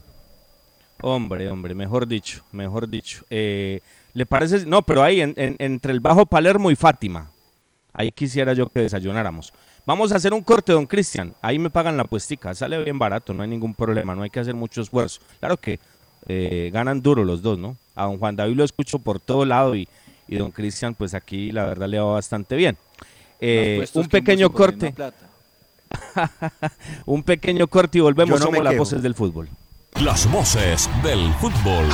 [1.03, 3.25] Hombre, hombre, mejor dicho, mejor dicho.
[3.29, 3.81] Eh,
[4.15, 4.65] ¿Le parece?
[4.67, 7.31] No, pero ahí, en- en- entre el Bajo Palermo y Fátima.
[7.93, 9.53] Ahí quisiera yo que desayunáramos.
[9.85, 11.35] Vamos a hacer un corte, don Cristian.
[11.43, 12.55] Ahí me pagan la puestica.
[12.55, 15.21] Sale bien barato, no hay ningún problema, no hay que hacer mucho esfuerzo.
[15.41, 15.81] Claro que
[16.29, 17.77] eh, ganan duro los dos, ¿no?
[17.95, 19.89] A don Juan David lo escucho por todo lado y,
[20.29, 22.77] y don Cristian, pues aquí la verdad le va bastante bien.
[23.41, 24.95] Eh, un que un pequeño corte.
[27.07, 28.39] un pequeño corte y volvemos.
[28.39, 29.49] Yo no Somos las voces del fútbol.
[30.01, 31.87] Las voces del fútbol.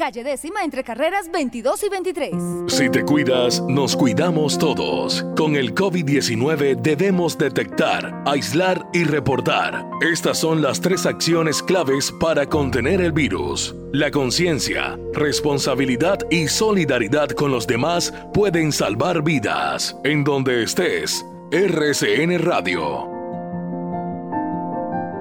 [0.00, 2.34] Calle décima entre carreras 22 y 23.
[2.68, 5.26] Si te cuidas, nos cuidamos todos.
[5.36, 9.84] Con el COVID-19 debemos detectar, aislar y reportar.
[10.00, 13.74] Estas son las tres acciones claves para contener el virus.
[13.92, 19.94] La conciencia, responsabilidad y solidaridad con los demás pueden salvar vidas.
[20.04, 23.06] En donde estés, RCN Radio.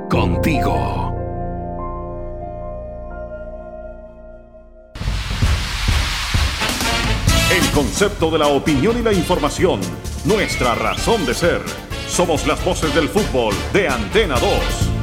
[0.10, 1.09] Contigo.
[7.52, 9.82] El concepto de la opinión y la información,
[10.24, 11.62] nuestra razón de ser.
[12.08, 15.00] Somos las voces del fútbol de Antena 2.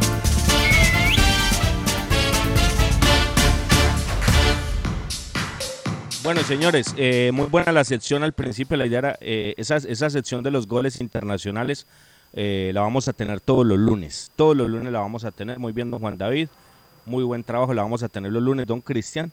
[6.23, 8.77] Bueno, señores, eh, muy buena la sección al principio.
[8.77, 11.89] La idea era, eh, esa, sección de los goles internacionales
[12.33, 14.31] eh, la vamos a tener todos los lunes.
[14.37, 15.59] Todos los lunes la vamos a tener.
[15.59, 16.49] Muy bien, don Juan David.
[17.07, 17.75] Muy buen trabajo.
[17.75, 19.33] La vamos a tener los lunes, don Cristian,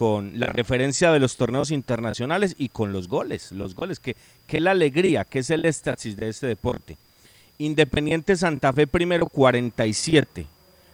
[0.00, 3.52] con la referencia de los torneos internacionales y con los goles.
[3.52, 6.96] Los goles, que, que la alegría, que es el éxtasis de este deporte.
[7.58, 10.46] Independiente Santa Fe primero 47.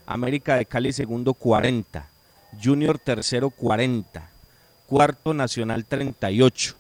[0.07, 2.09] América de Cali segundo 40.
[2.61, 4.37] Junior tercero 40
[4.87, 6.75] cuarto Nacional 38,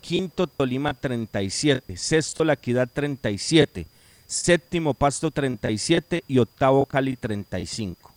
[0.00, 3.86] quinto Tolima 37, sexto La Equidad 37,
[4.26, 8.15] séptimo Pasto 37 y octavo Cali 35.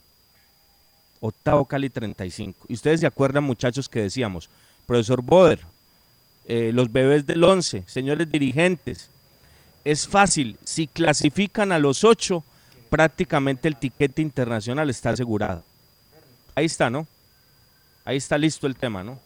[1.22, 2.66] Octavo Cali 35.
[2.68, 4.50] Y ustedes se acuerdan muchachos que decíamos,
[4.86, 5.60] profesor Boder,
[6.46, 9.10] eh, los bebés del 11, señores dirigentes,
[9.86, 12.44] es fácil, si clasifican a los 8,
[12.90, 15.64] prácticamente el tiquete internacional está asegurado.
[16.56, 17.08] Ahí está, ¿no?
[18.06, 19.20] Ahí está listo el tema, ¿no?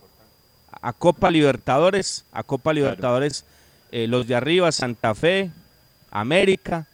[0.82, 3.46] a Copa Libertadores, a Copa Libertadores,
[3.92, 5.52] eh, los de arriba, Santa Fe,
[6.12, 6.88] América,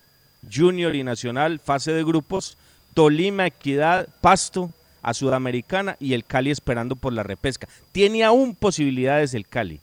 [0.52, 2.58] Junior y Nacional, fase de grupos,
[2.94, 4.72] Tolima, Equidad, Pasto,
[5.02, 7.68] a Sudamericana y el Cali esperando por la repesca.
[7.92, 9.80] Tiene aún posibilidades el Cali.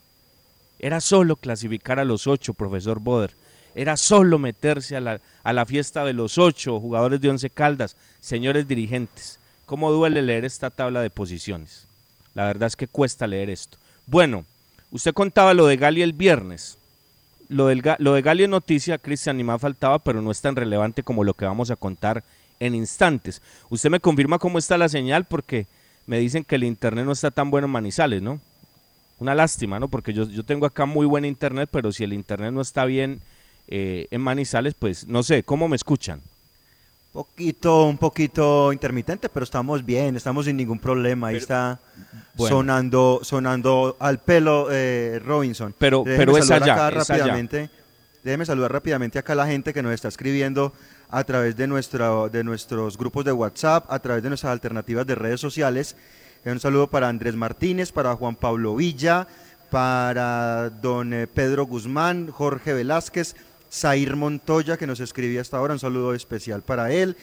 [0.78, 3.32] Era solo clasificar a los ocho, profesor Boder.
[3.74, 7.96] Era solo meterse a la, a la fiesta de los ocho jugadores de Once Caldas,
[8.20, 9.38] señores dirigentes.
[9.66, 11.86] ¿Cómo duele leer esta tabla de posiciones?
[12.34, 13.78] La verdad es que cuesta leer esto.
[14.06, 14.44] Bueno,
[14.90, 16.78] usted contaba lo de Gali el viernes.
[17.48, 20.56] Lo, del, lo de Gali es noticia, Cristian, ni más faltaba, pero no es tan
[20.56, 22.22] relevante como lo que vamos a contar
[22.60, 23.42] en instantes.
[23.68, 25.66] Usted me confirma cómo está la señal porque
[26.06, 28.40] me dicen que el internet no está tan bueno en Manizales, ¿no?
[29.18, 29.88] Una lástima, ¿no?
[29.88, 33.20] Porque yo, yo tengo acá muy buen internet, pero si el internet no está bien
[33.68, 36.20] eh, en Manizales, pues no sé, ¿cómo me escuchan?
[37.12, 41.28] Poquito, un poquito intermitente, pero estamos bien, estamos sin ningún problema.
[41.28, 41.80] Ahí está
[42.34, 42.56] Bueno.
[42.56, 45.74] sonando, sonando al pelo eh, Robinson.
[45.78, 46.90] Pero- Déjeme pero es allá, es allá.
[46.90, 47.70] rápidamente.
[48.22, 50.74] Déjeme saludar rápidamente acá a la gente que nos está escribiendo
[51.10, 55.14] a través de, nuestra, de nuestros grupos de WhatsApp, a través de nuestras alternativas de
[55.14, 55.96] redes sociales.
[56.44, 59.26] Eh, Un saludo para Andrés Martínez, para Juan Pablo Villa,
[59.70, 63.34] para don eh, Pedro Guzmán, Jorge Velázquez,
[63.70, 67.16] Zair Montoya, que nos escribía hasta ahora, un saludo especial para él,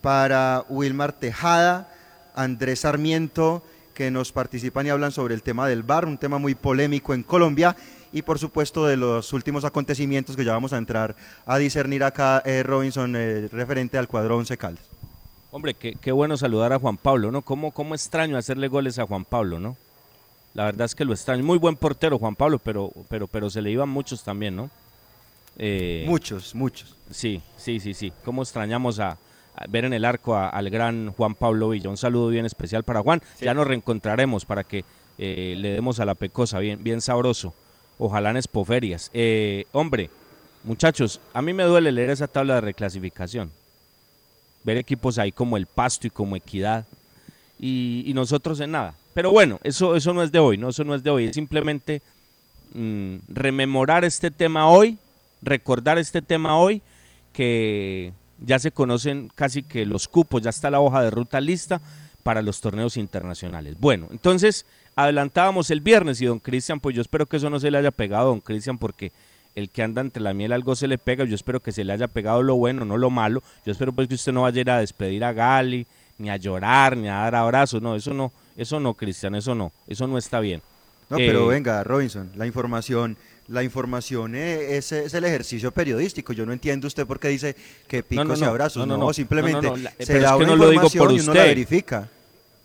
[0.00, 1.92] para Wilmar Tejada,
[2.34, 3.62] Andrés Sarmiento,
[3.94, 7.22] que nos participan y hablan sobre el tema del bar, un tema muy polémico en
[7.22, 7.76] Colombia,
[8.12, 12.42] y por supuesto de los últimos acontecimientos que ya vamos a entrar a discernir acá,
[12.44, 14.84] eh, Robinson, eh, referente al cuadro Once Caldas.
[15.50, 17.42] Hombre, qué, qué bueno saludar a Juan Pablo, ¿no?
[17.42, 19.76] ¿Cómo, ¿Cómo extraño hacerle goles a Juan Pablo, ¿no?
[20.54, 21.44] La verdad es que lo extraño.
[21.44, 24.70] Muy buen portero Juan Pablo, pero, pero, pero se le iban muchos también, ¿no?
[25.58, 26.94] Eh, Muchos, muchos.
[27.10, 28.12] Sí, sí, sí, sí.
[28.24, 29.10] ¿Cómo extrañamos a,
[29.54, 31.88] a ver en el arco a- al gran Juan Pablo Villa?
[31.88, 33.22] Un saludo bien especial para Juan.
[33.40, 34.84] Ya nos reencontraremos para que
[35.18, 37.54] eh, le demos a la pecosa, bien, bien sabroso.
[37.98, 39.10] Ojalá en Espoferias.
[39.14, 40.10] Eh, hombre,
[40.64, 43.50] muchachos, a mí me duele leer esa tabla de reclasificación.
[44.64, 46.84] Ver equipos ahí como el Pasto y como Equidad.
[47.58, 48.94] Y, y nosotros en nada.
[49.14, 50.68] Pero bueno, eso, eso no es de hoy, ¿no?
[50.68, 51.24] Eso no es de hoy.
[51.24, 52.02] Es simplemente
[52.74, 54.98] mm, rememorar este tema hoy,
[55.40, 56.82] recordar este tema hoy,
[57.32, 58.12] que
[58.44, 61.80] ya se conocen casi que los cupos, ya está la hoja de ruta lista
[62.22, 63.76] para los torneos internacionales.
[63.78, 64.66] Bueno, entonces
[64.96, 67.90] adelantábamos el viernes y don Cristian, pues yo espero que eso no se le haya
[67.90, 69.12] pegado a don Cristian porque
[69.54, 71.92] el que anda entre la miel algo se le pega, yo espero que se le
[71.92, 74.60] haya pegado lo bueno, no lo malo, yo espero pues que usted no vaya a
[74.60, 75.86] ir a despedir a Gali,
[76.18, 79.70] ni a llorar, ni a dar abrazos, no, eso no, eso no, Cristian, eso no,
[79.86, 80.62] eso no está bien.
[81.08, 83.16] No, Eh, pero venga, Robinson, la información,
[83.48, 86.32] la información eh, es, es el ejercicio periodístico.
[86.32, 87.54] Yo no entiendo usted por qué dice
[87.86, 88.86] que picos No, no, y abrazos.
[88.88, 91.42] no, No, simplemente la- se da una no lo digo por información y uno la
[91.44, 92.08] verifica.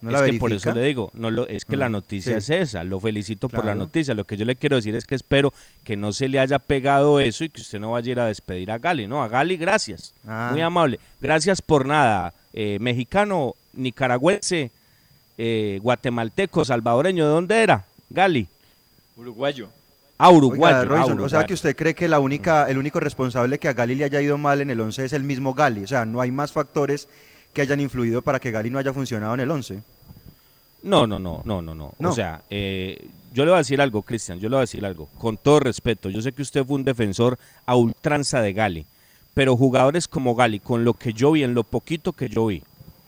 [0.02, 0.40] No la es que verifica.
[0.40, 2.54] por eso le digo, no lo, es que la Ah, noticia sí.
[2.54, 4.14] es esa, lo felicito por la noticia.
[4.14, 7.20] Lo que yo le quiero decir es que espero que no se le haya pegado
[7.20, 9.08] eso y que usted no vaya a ir a despedir a Gali.
[9.08, 10.14] No, a Gali, gracias.
[10.28, 10.50] Ah.
[10.52, 11.00] Muy amable.
[11.22, 12.34] Gracias por nada.
[12.54, 14.72] Eh, mexicano, nicaragüense,
[15.38, 17.86] eh, guatemalteco, salvadoreño, ¿de dónde era?
[18.10, 18.48] Gali.
[19.18, 19.70] Uruguayo.
[20.18, 20.78] Ah, uruguayo.
[20.78, 23.68] Oiga, ah, Robinson, o sea que usted cree que la única, el único responsable que
[23.68, 25.84] a Gali le haya ido mal en el 11 es el mismo Gali.
[25.84, 27.08] O sea, no hay más factores
[27.54, 29.82] que hayan influido para que Gali no haya funcionado en el 11.
[30.84, 31.94] No, no, no, no, no, no.
[32.00, 34.86] O sea, eh, yo le voy a decir algo, Cristian, yo le voy a decir
[34.86, 36.10] algo, con todo respeto.
[36.10, 38.86] Yo sé que usted fue un defensor a ultranza de Gali,
[39.34, 42.64] pero jugadores como Gali, con lo que yo vi, en lo poquito que yo vi,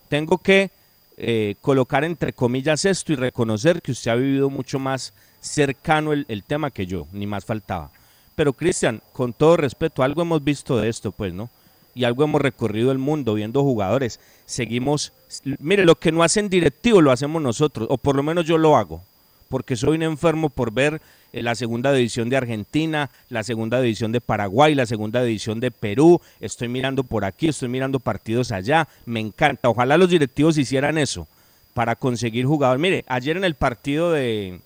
[0.09, 0.69] tengo que
[1.17, 6.25] eh, colocar entre comillas esto y reconocer que usted ha vivido mucho más cercano el,
[6.29, 7.89] el tema que yo, ni más faltaba.
[8.35, 11.49] Pero Cristian, con todo respeto, algo hemos visto de esto, pues, ¿no?
[11.95, 14.19] Y algo hemos recorrido el mundo viendo jugadores.
[14.45, 15.13] Seguimos,
[15.59, 18.75] mire, lo que no hacen directivo lo hacemos nosotros, o por lo menos yo lo
[18.77, 19.01] hago,
[19.49, 21.01] porque soy un enfermo por ver
[21.33, 25.71] eh, la segunda división de Argentina, la segunda división de Paraguay, la segunda división de
[25.71, 29.69] Perú, estoy mirando por aquí, estoy mirando partidos allá, me encanta.
[29.69, 31.27] Ojalá los directivos hicieran eso
[31.73, 32.81] para conseguir jugadores.
[32.81, 34.59] Mire, ayer en el partido de,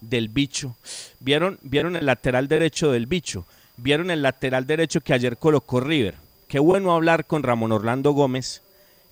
[0.00, 0.76] del bicho,
[1.20, 6.23] ¿vieron, vieron el lateral derecho del bicho, vieron el lateral derecho que ayer colocó River.
[6.54, 8.62] Qué bueno hablar con Ramón Orlando Gómez,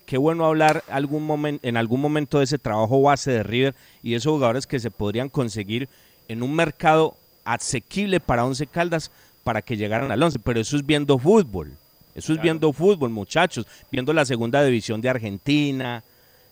[0.05, 4.11] qué bueno hablar algún momen- en algún momento de ese trabajo base de River y
[4.11, 5.89] de esos jugadores que se podrían conseguir
[6.29, 9.11] en un mercado asequible para Once Caldas
[9.43, 11.73] para que llegaran al Once, pero eso es viendo fútbol.
[12.15, 16.01] Eso es viendo fútbol, muchachos, viendo la segunda división de Argentina,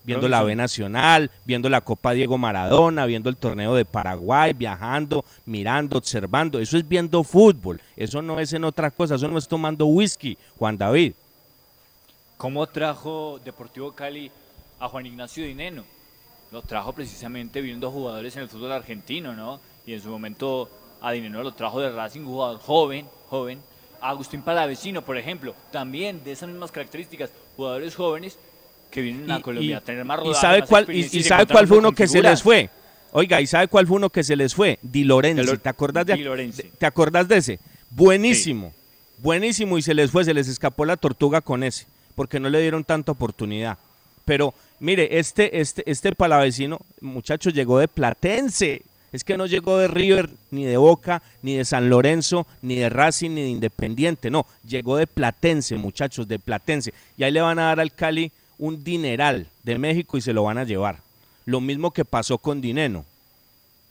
[0.04, 0.56] viendo la B.
[0.56, 6.60] Nacional, viendo la Copa Diego Maradona, viendo el torneo de Paraguay, viajando, mirando, observando.
[6.60, 7.82] Eso es viendo fútbol.
[7.96, 9.16] Eso no es en otra cosa.
[9.16, 11.14] Eso no es tomando whisky, Juan David.
[12.38, 14.32] ¿Cómo trajo Deportivo Cali
[14.80, 15.84] a Juan Ignacio Dineno?
[16.52, 19.60] Lo trajo precisamente viendo jugadores en el fútbol argentino, ¿no?
[19.86, 20.70] Y en su momento
[21.02, 23.60] a Dineno lo trajo de Racing, un jugador joven, joven,
[24.02, 28.38] a Agustín Palavecino, por ejemplo, también de esas mismas características, jugadores jóvenes
[28.92, 31.46] que vienen a Colombia a tener más y rodaje, sabe más cuál y, y sabe
[31.48, 32.70] cuál fue uno que se les fue
[33.14, 36.14] oiga y sabe cuál fue uno que se les fue Di Lorenzi te acordás de,
[36.18, 38.74] de- te acordás de ese buenísimo
[39.18, 41.86] buenísimo y se les fue se les escapó la tortuga con ese
[42.16, 43.78] porque no le dieron tanta oportunidad.
[44.26, 48.82] Pero mire este este este palavecino muchacho llegó de Platense.
[49.14, 52.88] Es que no llegó de River, ni de Boca, ni de San Lorenzo, ni de
[52.90, 54.30] Racing, ni de Independiente.
[54.30, 56.94] No, llegó de Platense, muchachos, de Platense.
[57.18, 58.32] Y ahí le van a dar al Cali
[58.62, 61.00] un dineral de México y se lo van a llevar.
[61.46, 63.04] Lo mismo que pasó con Dineno.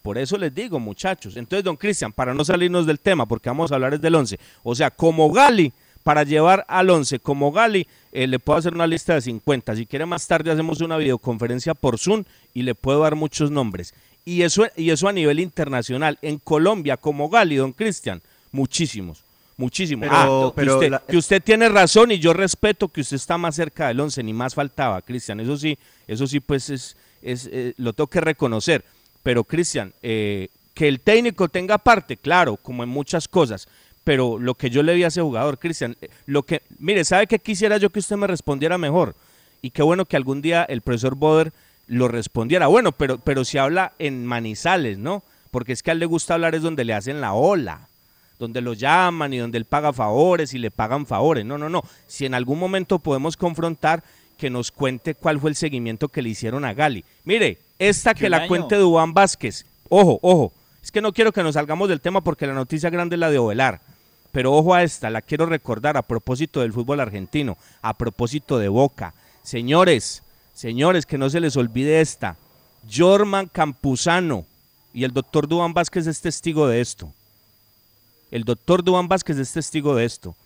[0.00, 1.36] Por eso les digo, muchachos.
[1.36, 4.38] Entonces, don Cristian, para no salirnos del tema, porque vamos a hablar es del 11.
[4.62, 5.72] O sea, como Gali,
[6.04, 9.74] para llevar al 11, como Gali, eh, le puedo hacer una lista de 50.
[9.74, 12.22] Si quiere más tarde hacemos una videoconferencia por Zoom
[12.54, 13.92] y le puedo dar muchos nombres.
[14.24, 16.16] Y eso, y eso a nivel internacional.
[16.22, 19.24] En Colombia, como Gali, don Cristian, muchísimos.
[19.60, 20.08] Muchísimos.
[20.08, 23.16] Pero- Ah, que pero usted, la- que usted tiene razón y yo respeto que usted
[23.16, 25.38] está más cerca del 11, ni más faltaba, Cristian.
[25.40, 25.76] Eso sí,
[26.08, 28.82] eso sí, pues es, es eh, lo tengo que reconocer.
[29.22, 33.68] Pero, Cristian, eh, que el técnico tenga parte, claro, como en muchas cosas.
[34.02, 37.26] Pero lo que yo le vi a ese jugador, Cristian, eh, lo que, mire, ¿sabe
[37.26, 39.14] qué quisiera yo que usted me respondiera mejor?
[39.60, 41.52] Y qué bueno que algún día el profesor Boder
[41.86, 42.66] lo respondiera.
[42.68, 45.22] Bueno, pero, pero si habla en manizales, ¿no?
[45.50, 47.88] Porque es que a él le gusta hablar es donde le hacen la ola
[48.40, 51.44] donde lo llaman y donde él paga favores y le pagan favores.
[51.44, 51.84] No, no, no.
[52.08, 54.02] Si en algún momento podemos confrontar,
[54.36, 57.04] que nos cuente cuál fue el seguimiento que le hicieron a Gali.
[57.24, 58.48] Mire, esta que la año.
[58.48, 59.66] cuente Dubán Vázquez.
[59.90, 60.52] Ojo, ojo.
[60.82, 63.30] Es que no quiero que nos salgamos del tema porque la noticia grande es la
[63.30, 63.82] de Ovelar.
[64.32, 68.68] Pero ojo a esta, la quiero recordar a propósito del fútbol argentino, a propósito de
[68.68, 69.12] Boca.
[69.42, 70.22] Señores,
[70.54, 72.36] señores, que no se les olvide esta.
[72.90, 74.46] Jorman Campuzano
[74.94, 77.12] y el doctor Dubán Vázquez es testigo de esto.
[78.30, 80.36] El doctor Dubán Vázquez es testigo de esto.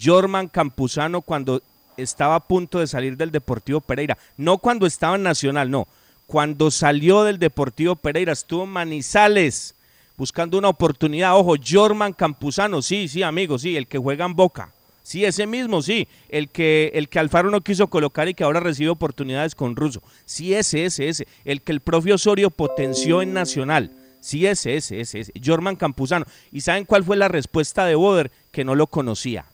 [0.00, 1.62] Jorman Campuzano cuando
[1.96, 5.86] estaba a punto de salir del Deportivo Pereira, no cuando estaba en Nacional, no,
[6.26, 9.74] cuando salió del Deportivo Pereira, estuvo Manizales
[10.16, 11.36] buscando una oportunidad.
[11.36, 14.70] Ojo, Jorman Campuzano, sí, sí, amigo, sí, el que juega en Boca.
[15.02, 18.60] Sí, ese mismo, sí, el que, el que Alfaro no quiso colocar y que ahora
[18.60, 20.02] recibe oportunidades con Russo.
[20.24, 21.28] Sí, ese, ese, ese.
[21.44, 23.90] El que el propio Osorio potenció en Nacional.
[24.24, 25.32] Sí, ese, ese, ese, ese.
[25.44, 26.24] Jorman Campuzano.
[26.50, 28.30] ¿Y saben cuál fue la respuesta de Boder?
[28.52, 29.44] Que no lo conocía.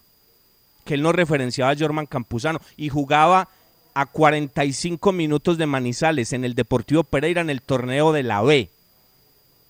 [0.84, 3.48] Que él no referenciaba a Jorman Campuzano y jugaba
[3.94, 8.70] a 45 minutos de Manizales en el Deportivo Pereira en el torneo de la B.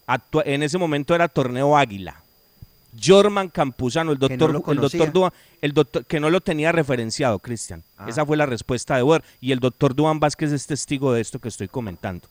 [0.06, 2.20] Actua- en ese momento era torneo Águila.
[3.02, 5.32] Jorman Campuzano, el no doctor, el doctor Duan,
[5.62, 7.82] el doctor que no lo tenía referenciado, Cristian.
[7.96, 8.04] Ah.
[8.06, 9.24] Esa fue la respuesta de Boder.
[9.40, 12.28] Y el doctor Duan Vázquez es testigo de esto que estoy comentando.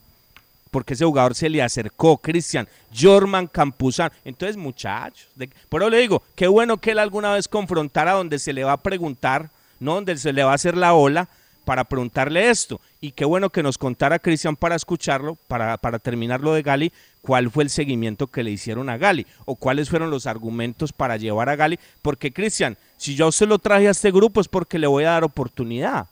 [0.70, 4.14] Porque ese jugador se le acercó, Cristian, Jorman Campuzano.
[4.24, 8.38] Entonces, muchachos, de- por eso le digo, qué bueno que él alguna vez confrontara donde
[8.38, 9.50] se le va a preguntar,
[9.80, 11.28] no donde se le va a hacer la ola
[11.64, 12.80] para preguntarle esto.
[13.00, 16.92] Y qué bueno que nos contara Cristian para escucharlo, para, para terminar lo de Gali,
[17.22, 21.16] cuál fue el seguimiento que le hicieron a Gali o cuáles fueron los argumentos para
[21.16, 21.78] llevar a Gali.
[22.02, 25.10] Porque, Cristian, si yo usted lo traje a este grupo es porque le voy a
[25.10, 26.06] dar oportunidad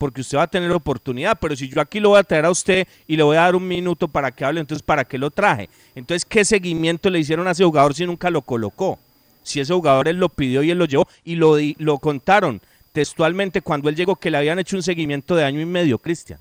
[0.00, 2.50] porque usted va a tener oportunidad, pero si yo aquí lo voy a traer a
[2.50, 5.30] usted y le voy a dar un minuto para que hable, entonces ¿para qué lo
[5.30, 5.68] traje?
[5.94, 8.98] Entonces, ¿qué seguimiento le hicieron a ese jugador si nunca lo colocó?
[9.42, 12.62] Si ese jugador él lo pidió y él lo llevó y lo, di- lo contaron
[12.94, 16.40] textualmente cuando él llegó que le habían hecho un seguimiento de año y medio, Cristian,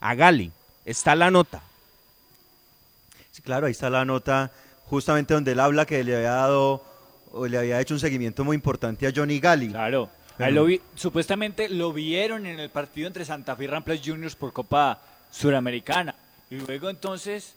[0.00, 0.52] a Gali,
[0.84, 1.60] está la nota.
[3.32, 4.52] Sí, claro, ahí está la nota
[4.86, 6.84] justamente donde él habla que le había dado
[7.32, 9.68] o le había hecho un seguimiento muy importante a Johnny Gali.
[9.70, 10.10] Claro.
[10.42, 14.34] Ahí lo vi- supuestamente lo vieron en el partido entre Santa Fe y Ramplas Juniors
[14.36, 16.14] por Copa Suramericana.
[16.50, 17.54] Y luego entonces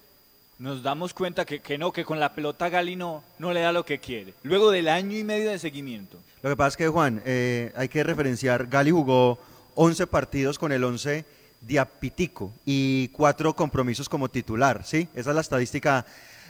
[0.60, 3.72] nos damos cuenta que, que no, que con la pelota Gali no, no le da
[3.72, 4.34] lo que quiere.
[4.44, 6.18] Luego del año y medio de seguimiento.
[6.42, 9.40] Lo que pasa es que, Juan, eh, hay que referenciar, Gali jugó
[9.76, 11.26] 11 partidos con el 11
[11.62, 15.08] de Apitico y cuatro compromisos como titular, ¿sí?
[15.16, 16.06] Esa es la estadística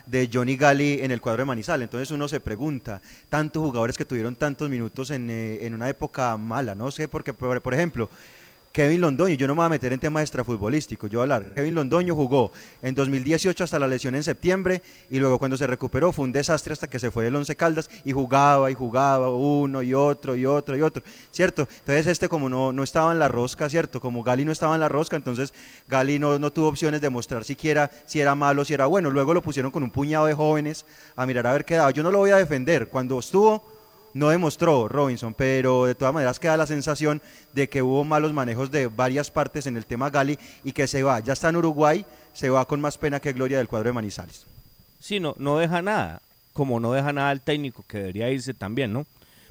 [0.05, 1.81] de Johnny Gali en el cuadro de Manizal.
[1.81, 6.35] Entonces uno se pregunta, tantos jugadores que tuvieron tantos minutos en, eh, en una época
[6.37, 8.09] mala, no sé, porque, por, por ejemplo,
[8.73, 11.53] Kevin Londoño, yo no me voy a meter en temas extrafutbolísticos, yo voy a hablar.
[11.53, 12.51] Kevin Londoño jugó
[12.81, 16.73] en 2018 hasta la lesión en septiembre y luego cuando se recuperó fue un desastre
[16.73, 20.47] hasta que se fue del Once Caldas y jugaba y jugaba uno y otro y
[20.47, 21.67] otro y otro, ¿cierto?
[21.81, 24.01] Entonces este como no, no estaba en la rosca, ¿cierto?
[24.01, 25.53] Como Gali no estaba en la rosca, entonces
[25.87, 29.11] Gali no, no tuvo opciones de mostrar siquiera si era malo, si era bueno.
[29.11, 31.91] Luego lo pusieron con un puñado de jóvenes a mirar a ver qué daba.
[31.91, 32.87] Yo no lo voy a defender.
[32.87, 33.72] Cuando estuvo
[34.13, 37.21] no demostró Robinson, pero de todas maneras queda la sensación
[37.53, 41.03] de que hubo malos manejos de varias partes en el tema Gali y que se
[41.03, 43.93] va, ya está en Uruguay, se va con más pena que gloria del cuadro de
[43.93, 44.45] Manizales.
[44.99, 46.21] Sí, no, no deja nada,
[46.53, 49.05] como no deja nada el técnico, que debería irse también, ¿no?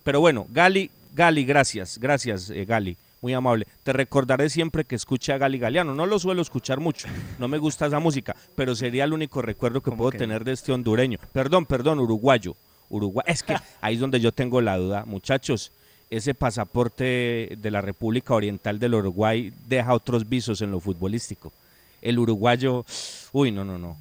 [0.05, 2.97] Pero bueno, Gali, Gali, gracias, gracias, eh, Gali.
[3.21, 3.69] Muy amable.
[3.85, 5.95] Te recordaré siempre que escuche a Gali Galeano.
[5.95, 7.07] No lo suelo escuchar mucho.
[7.39, 10.73] No me gusta esa música, pero sería el único recuerdo que puedo tener de este
[10.73, 11.21] hondureño.
[11.33, 12.57] Perdón, perdón, uruguayo.
[12.93, 13.25] Uruguay.
[13.27, 15.05] Es que ahí es donde yo tengo la duda.
[15.07, 15.73] Muchachos,
[16.11, 21.53] ese pasaporte de la República Oriental del Uruguay deja otros visos en lo futbolístico.
[22.01, 22.85] El uruguayo,
[23.33, 23.97] uy, no, no, no.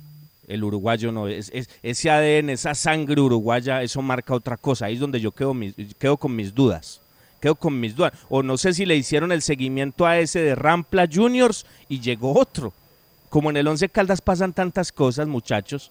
[0.48, 4.86] El uruguayo no, es, es- ese ADN, esa sangre uruguaya, eso marca otra cosa.
[4.88, 7.00] Ahí es donde yo quedo, mis- quedo con mis dudas.
[7.40, 8.14] Quedo con mis dudas.
[8.30, 12.38] O no sé si le hicieron el seguimiento a ese de Rampla Juniors y llegó
[12.38, 12.74] otro.
[13.30, 15.90] Como en el Once Caldas pasan tantas cosas, muchachos.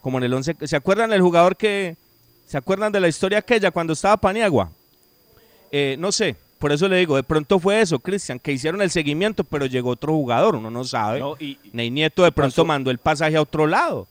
[0.00, 1.96] Como en el Once, ¿se acuerdan del jugador que,
[2.48, 4.70] se acuerdan de la historia aquella cuando estaba Paniagua?
[5.70, 8.90] Eh, no sé, por eso le digo, de pronto fue eso, Cristian, que hicieron el
[8.90, 11.20] seguimiento, pero llegó otro jugador, uno no sabe.
[11.20, 14.08] No, y- Ney Nieto de pronto mandó el pasaje a otro lado.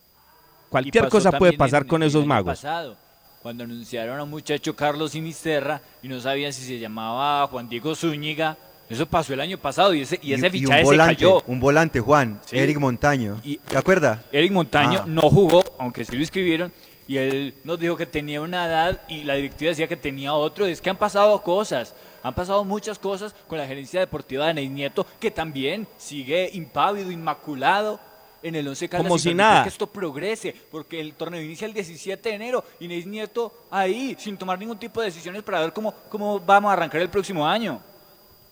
[0.69, 2.51] Cualquier cosa puede pasar en- con esos magos.
[2.59, 2.95] pasado,
[3.41, 7.95] cuando anunciaron a un muchacho Carlos Sinisterra y no sabían si se llamaba Juan Diego
[7.95, 8.55] Zúñiga.
[8.89, 11.41] Eso pasó el año pasado y ese, y ese fichaje se volante, cayó.
[11.47, 12.57] un volante, Juan, Sí.
[12.57, 13.41] Eric Montaño.
[13.67, 14.19] ¿Te acuerdas?
[14.31, 15.05] Eric Montaño Ah.
[15.07, 16.71] no jugó, aunque sí lo escribieron,
[17.07, 20.65] y él nos dijo que tenía una edad y la directiva decía que tenía otro.
[20.65, 24.69] Es que han pasado cosas, han pasado muchas cosas con la gerencia deportiva de Ney
[24.69, 27.99] Nieto, que también sigue impávido, inmaculado
[28.43, 29.63] en el 11 Caldas Como si nada.
[29.63, 34.15] que esto progrese, porque el torneo inicia el 17 de enero y Ney Nieto ahí,
[34.19, 37.47] sin tomar ningún tipo de decisiones para ver cómo, cómo vamos a arrancar el próximo
[37.47, 37.81] año.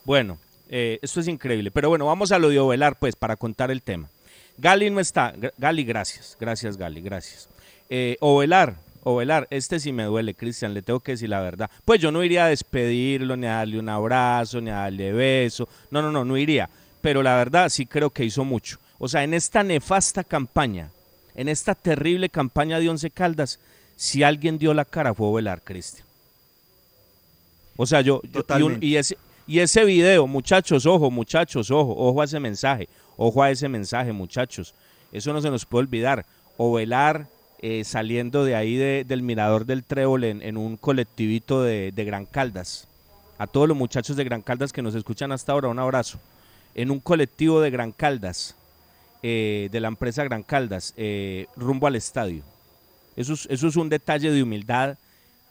[0.05, 0.37] Bueno,
[0.69, 1.71] eh, esto es increíble.
[1.71, 4.09] Pero bueno, vamos a lo de Ovelar, pues, para contar el tema.
[4.57, 5.33] Gali no está.
[5.57, 6.37] Gali, gracias.
[6.39, 7.49] Gracias, Gali, gracias.
[7.89, 11.69] Eh, Ovelar, Ovelar, este sí me duele, Cristian, le tengo que decir la verdad.
[11.85, 15.67] Pues yo no iría a despedirlo, ni a darle un abrazo, ni a darle beso.
[15.91, 16.69] No, no, no, no iría.
[17.01, 18.79] Pero la verdad sí creo que hizo mucho.
[18.97, 20.89] O sea, en esta nefasta campaña,
[21.35, 23.59] en esta terrible campaña de Once Caldas,
[23.95, 26.05] si alguien dio la cara fue Ovelar, Cristian.
[27.77, 28.85] O sea, yo, yo- y, un- Totalmente.
[28.85, 29.17] y ese,
[29.47, 34.11] y ese video, muchachos, ojo, muchachos, ojo, ojo a ese mensaje, ojo a ese mensaje,
[34.11, 34.73] muchachos.
[35.11, 36.25] Eso no se nos puede olvidar.
[36.57, 37.27] Ovelar
[37.61, 42.87] eh, saliendo de ahí de- del mirador del Trébol en, un colectivito de, Gran Caldas.
[43.37, 46.19] A todos los muchachos de Gran Caldas que nos escuchan hasta ahora, un abrazo.
[46.73, 48.55] En un colectivo de Gran Caldas,
[49.23, 52.43] eh, de la empresa Gran Caldas, eh, rumbo al estadio.
[53.15, 54.97] Eso es, eso es un detalle de humildad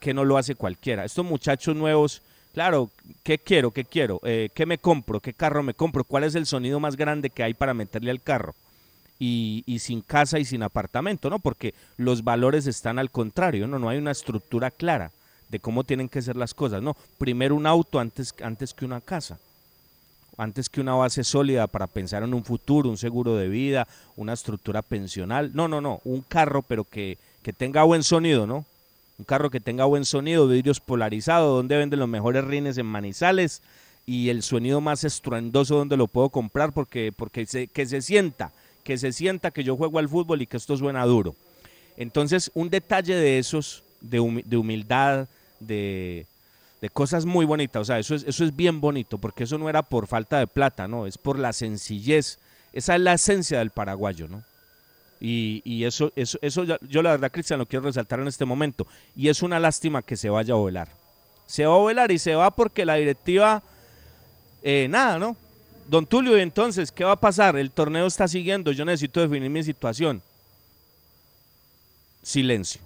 [0.00, 1.04] que no lo hace cualquiera.
[1.04, 2.20] Estos muchachos nuevos,
[2.52, 2.90] claro,
[3.22, 3.70] ¿qué quiero?
[3.70, 4.20] ¿Qué quiero?
[4.22, 5.20] ¿Qué me compro?
[5.20, 6.04] ¿Qué carro me compro?
[6.04, 8.54] ¿Cuál es el sonido más grande que hay para meterle al carro?
[9.26, 11.38] Y, y sin casa y sin apartamento, ¿no?
[11.38, 13.78] Porque los valores están al contrario, ¿no?
[13.78, 15.12] No hay una estructura clara
[15.48, 16.94] de cómo tienen que ser las cosas, ¿no?
[17.16, 19.38] Primero un auto antes, antes que una casa
[20.36, 24.32] antes que una base sólida para pensar en un futuro, un seguro de vida, una
[24.32, 25.52] estructura pensional.
[25.54, 28.64] No, no, no, un carro pero que, que tenga buen sonido, ¿no?
[29.18, 33.62] Un carro que tenga buen sonido, vidrios polarizados, donde venden los mejores rines en Manizales
[34.06, 38.50] y el sonido más estruendoso donde lo puedo comprar porque, porque se, que se sienta,
[38.84, 41.34] que se sienta que yo juego al fútbol y que esto suena duro.
[41.96, 45.26] Entonces, un detalle de esos, de, humi- de humildad,
[45.60, 46.26] de,
[46.80, 47.82] de cosas muy bonitas.
[47.82, 50.46] O sea, eso es, eso es bien bonito, porque eso no era por falta de
[50.46, 52.38] plata, no, es por la sencillez.
[52.72, 54.42] Esa es la esencia del paraguayo, ¿no?
[55.20, 58.86] Y, y eso, eso, eso yo la verdad, Cristian, lo quiero resaltar en este momento.
[59.16, 60.88] Y es una lástima que se vaya a volar.
[61.46, 63.62] Se va a volar y se va porque la directiva,
[64.62, 65.36] eh, nada, ¿no?
[65.86, 67.56] Don Tulio, y entonces, ¿qué va a pasar?
[67.56, 70.22] El torneo está siguiendo, yo necesito definir mi situación.
[72.22, 72.80] Silencio.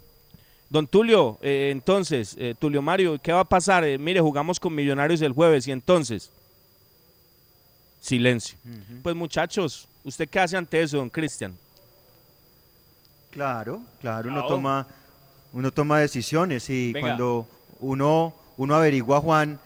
[0.70, 3.84] Don Tulio, eh, entonces, eh, Tulio Mario, ¿qué va a pasar?
[3.84, 6.30] Eh, mire, jugamos con Millonarios el jueves y entonces,
[8.01, 8.59] silencio.
[9.03, 11.57] Pues muchachos, ¿usted qué hace ante eso, don Cristian?
[13.30, 14.86] Claro, claro, uno toma,
[15.53, 17.09] uno toma decisiones y Venga.
[17.09, 17.46] cuando
[17.80, 19.59] uno, uno averigua, Juan,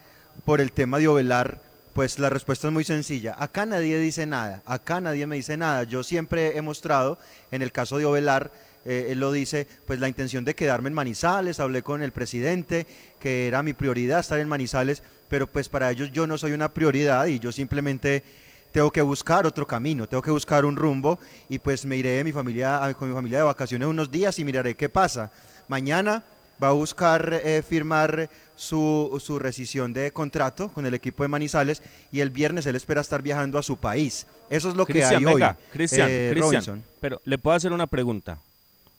[0.45, 1.59] por el tema de Ovelar,
[1.93, 3.35] pues la respuesta es muy sencilla.
[3.37, 5.83] Acá nadie dice nada, acá nadie me dice nada.
[5.83, 7.19] Yo siempre he mostrado,
[7.51, 8.51] en el caso de Ovelar,
[8.85, 12.85] eh, él lo dice, pues la intención de quedarme en Manizales, hablé con el presidente,
[13.19, 16.73] que era mi prioridad estar en Manizales, pero pues para ellos yo no soy una
[16.73, 18.23] prioridad y yo simplemente
[18.71, 22.23] tengo que buscar otro camino, tengo que buscar un rumbo y pues me iré de
[22.23, 25.31] mi familia, con mi familia de vacaciones unos días y miraré qué pasa.
[25.67, 26.23] Mañana
[26.61, 31.81] va a buscar eh, firmar su, su rescisión de contrato con el equipo de Manizales
[32.11, 34.27] y el viernes él espera estar viajando a su país.
[34.49, 35.65] Eso es lo que hay venga, hoy.
[35.71, 38.37] Cristian, eh, pero le puedo hacer una pregunta.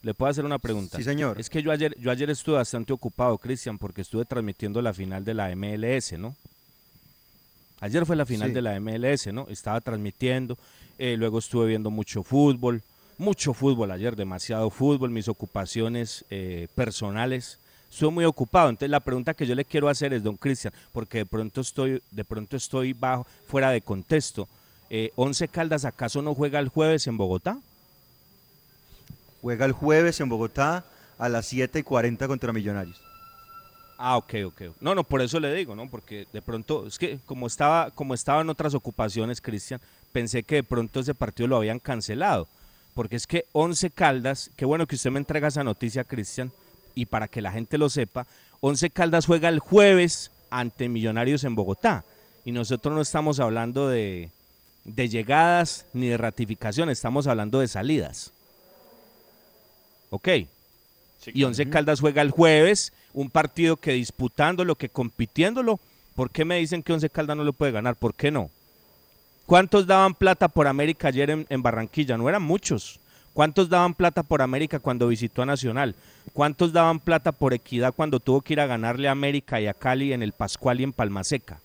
[0.02, 0.98] Le puedo hacer una pregunta.
[0.98, 1.40] Sí, señor.
[1.40, 5.24] Es que yo ayer, yo ayer estuve bastante ocupado, Cristian, porque estuve transmitiendo la final
[5.24, 6.34] de la MLS, ¿no?
[7.80, 8.54] Ayer fue la final Sí.
[8.54, 9.46] de la MLS, ¿no?
[9.48, 10.58] Estaba transmitiendo,
[10.98, 12.82] eh, luego estuve viendo mucho fútbol,
[13.18, 17.58] mucho fútbol ayer, demasiado fútbol, mis ocupaciones eh, personales
[17.94, 18.70] estuve muy ocupado.
[18.70, 22.02] Entonces la pregunta que yo le quiero hacer es, don Cristian, porque de pronto estoy,
[22.10, 24.48] de pronto estoy bajo, fuera de contexto.
[24.90, 27.58] Eh, ¿Once Caldas acaso no juega el jueves en Bogotá?
[29.40, 30.84] Juega el jueves en Bogotá
[31.18, 33.00] a las 7 y 40 contra Millonarios.
[33.96, 34.62] Ah, ok, ok.
[34.80, 35.88] No, no, por eso le digo, ¿no?
[35.88, 39.80] Porque de pronto, es que como estaba, como estaba en otras ocupaciones, Cristian,
[40.12, 42.48] pensé que de pronto ese partido lo habían cancelado.
[42.94, 46.52] Porque es que Once Caldas, qué bueno que usted me entrega esa noticia, Cristian,
[46.94, 48.26] y para que la gente lo sepa,
[48.60, 52.04] Once Caldas juega el jueves ante Millonarios en Bogotá.
[52.44, 54.30] Y nosotros no estamos hablando de,
[54.84, 58.32] de llegadas ni de ratificación, estamos hablando de salidas.
[60.10, 60.28] Ok.
[61.26, 65.80] y Once Caldas juega el jueves, un partido que disputándolo, que compitiéndolo.
[66.14, 67.96] ¿Por qué me dicen que Once Caldas no lo puede ganar?
[67.96, 68.50] ¿Por qué no?
[69.46, 72.16] ¿Cuántos daban plata por América ayer en, Barranquilla?
[72.16, 72.98] No eran muchos.
[73.34, 75.94] ¿Cuántos daban plata por América cuando visitó a Nacional?
[76.32, 79.74] ¿Cuántos daban plata por Equidad cuando tuvo que ir a ganarle a América y a
[79.74, 81.60] Cali en el Pascual y en Palmaseca?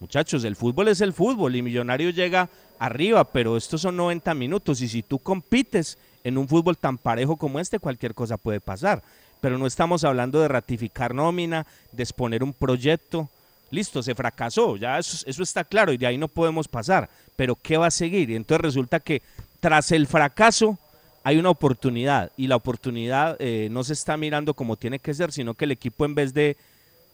[0.00, 2.48] Muchachos, el fútbol es el fútbol y Millonario llega
[2.78, 7.36] arriba, pero estos son 90 minutos y si tú compites en un fútbol tan parejo
[7.36, 9.02] como este, cualquier cosa puede pasar.
[9.40, 13.28] Pero no estamos hablando de ratificar nómina, de exponer un proyecto.
[13.74, 17.08] Listo, se fracasó, ya eso, está claro y de ahí no podemos pasar.
[17.36, 18.30] Pero ¿qué va a seguir?
[18.30, 19.22] Y entonces resulta que
[19.60, 20.78] tras el fracaso
[21.24, 25.32] hay una oportunidad y la oportunidad eh, no se está mirando como tiene que ser,
[25.32, 26.56] sino que el equipo en vez de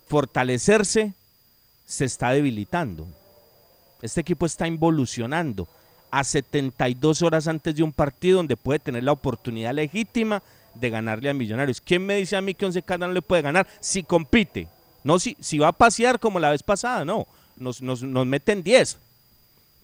[0.09, 1.15] fortalecerse,
[1.87, 3.07] se está debilitando.
[4.03, 5.69] Este equipo está involucionando
[6.11, 10.43] a 72 horas antes de un partido donde puede tener la oportunidad legítima
[10.75, 11.81] de ganarle a Millonarios.
[11.81, 14.67] ¿Quién me dice a mí que Once Caldas no le puede ganar si compite?
[15.05, 17.27] No si, si va a pasear como la vez pasada, no.
[17.57, 18.99] Nos, nos, nos meten 10.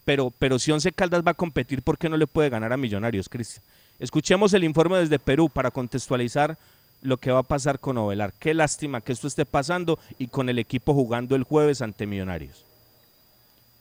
[0.05, 2.77] Pero, pero si Once Caldas va a competir, ¿por qué no le puede ganar a
[2.77, 3.63] Millonarios, Cristian?
[3.99, 6.57] Escuchemos el informe desde Perú para contextualizar
[7.03, 8.33] lo que va a pasar con Ovelar.
[8.39, 12.65] Qué lástima que esto esté pasando y con el equipo jugando el jueves ante Millonarios.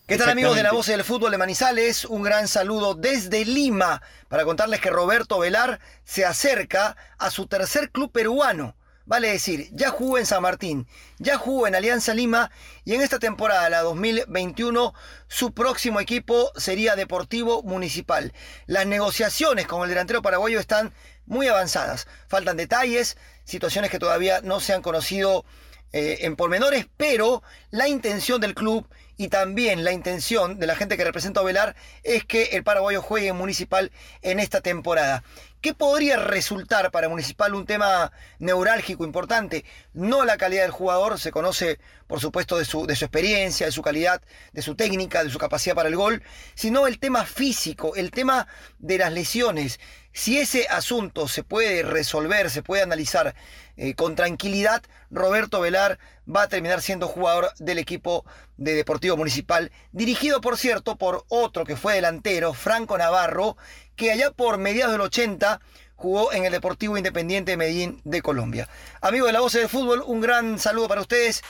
[0.08, 2.06] ¿Qué tal amigos de la voz del fútbol de Manizales?
[2.06, 7.90] Un gran saludo desde Lima para contarles que Roberto Velar se acerca a su tercer
[7.90, 8.76] club peruano.
[9.06, 10.88] Vale decir, ya jugó en San Martín,
[11.20, 12.50] ya jugó en Alianza Lima
[12.86, 14.96] y en esta temporada, la 2021,
[15.28, 18.34] su próximo equipo sería Deportivo Municipal.
[18.66, 20.92] Las negociaciones con el delantero paraguayo están
[21.28, 22.08] muy avanzadas.
[22.28, 25.46] Faltan detalles, situaciones que todavía no se han conocido
[25.94, 28.88] eh, en pormenores, pero la intención del club
[29.18, 33.02] y también la intención de la gente que representa a Velar es que el paraguayo
[33.02, 33.92] juegue en Municipal
[34.22, 35.24] en esta temporada.
[35.62, 39.66] ¿Qué podría resultar para Municipal un tema neurálgico importante?
[39.94, 43.72] No la calidad del jugador, se conoce por supuesto de su, de su experiencia, de
[43.72, 44.22] su calidad,
[44.54, 46.22] de su técnica, de su capacidad para el gol,
[46.54, 48.48] sino el tema físico, el tema
[48.78, 49.80] de las lesiones.
[50.16, 53.36] Si ese asunto se puede resolver, se puede analizar
[53.76, 58.24] eh, con tranquilidad, Roberto Velar va a terminar siendo jugador del equipo
[58.56, 63.58] de Deportivo Municipal, dirigido por cierto por otro que fue delantero, Franco Navarro,
[63.98, 65.60] que allá por mediados del 80
[65.96, 68.70] jugó en el Deportivo Independiente de Medellín de Colombia.
[69.02, 71.44] Amigos de la Voz del Fútbol, un gran saludo para ustedes.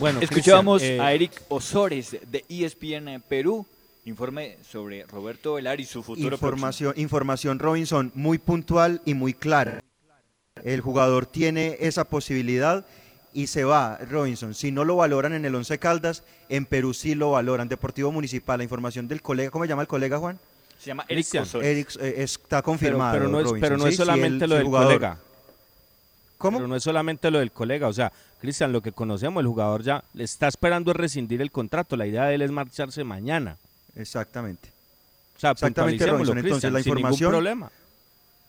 [0.00, 3.66] Bueno, escuchábamos eh, a Eric Osores de ESPN Perú.
[4.08, 6.34] Informe sobre Roberto Velar y su futuro.
[6.34, 9.82] Información, información, Robinson, muy puntual y muy clara.
[10.64, 12.86] El jugador tiene esa posibilidad
[13.34, 14.54] y se va, Robinson.
[14.54, 17.68] Si no lo valoran en el Once Caldas, en Perú sí lo valoran.
[17.68, 20.38] Deportivo Municipal, la información del colega, ¿cómo se llama el colega, Juan?
[20.78, 21.26] Se llama Eric
[22.00, 23.12] eh, está confirmado.
[23.12, 23.96] Pero, pero no es, Robinson, pero no es ¿sí?
[23.98, 25.18] solamente Si el- lo del jugador- colega.
[26.38, 26.58] ¿Cómo?
[26.58, 29.82] Pero no es solamente lo del colega, o sea, Cristian, lo que conocemos, el jugador
[29.82, 33.56] ya le está esperando es rescindir el contrato, la idea de él es marcharse mañana.
[33.98, 34.70] Exactamente.
[35.36, 36.38] O sea, Exactamente, Robinson.
[36.38, 37.70] Entonces, la información problema.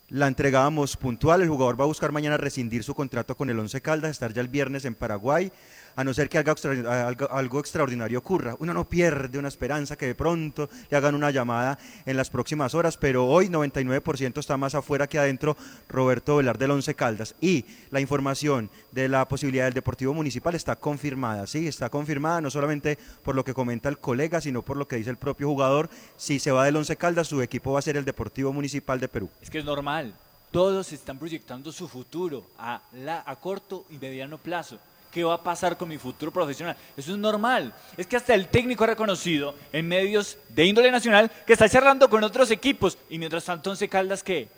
[0.08, 1.42] la entregábamos puntual.
[1.42, 4.40] El jugador va a buscar mañana rescindir su contrato con el Once Caldas, estar ya
[4.40, 5.52] el viernes en Paraguay,
[6.00, 8.56] a no ser que algo, algo extraordinario ocurra.
[8.58, 12.74] Uno no pierde una esperanza que de pronto le hagan una llamada en las próximas
[12.74, 15.58] horas, pero hoy 99% está más afuera que adentro
[15.90, 17.34] Roberto Velar del Once Caldas.
[17.42, 22.50] Y la información de la posibilidad del Deportivo Municipal está confirmada, sí, está confirmada no
[22.50, 25.90] solamente por lo que comenta el colega, sino por lo que dice el propio jugador.
[26.16, 29.08] Si se va del Once Caldas, su equipo va a ser el Deportivo Municipal de
[29.08, 29.28] Perú.
[29.42, 30.14] Es que es normal.
[30.50, 34.80] Todos están proyectando su futuro a, la, a corto y mediano plazo.
[35.10, 36.76] ¿Qué va a pasar con mi futuro profesional?
[36.96, 37.74] Eso es normal.
[37.96, 42.08] Es que hasta el técnico ha reconocido en medios de índole nacional que está charlando
[42.08, 42.96] con otros equipos.
[43.08, 44.48] Y mientras tanto, Once Caldas, ¿qué?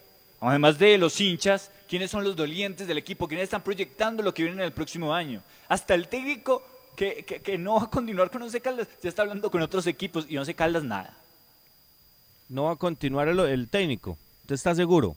[0.40, 3.26] Además de los hinchas, ¿quiénes son los dolientes del equipo?
[3.28, 5.40] ¿Quiénes están proyectando lo que viene en el próximo año?
[5.68, 6.62] Hasta el técnico
[6.96, 9.86] que, que- que no va a continuar con Once Caldas ya está hablando con otros
[9.86, 11.14] equipos y Once Caldas nada.
[12.48, 14.18] No va a continuar el, el técnico.
[14.42, 15.16] ¿Usted está seguro?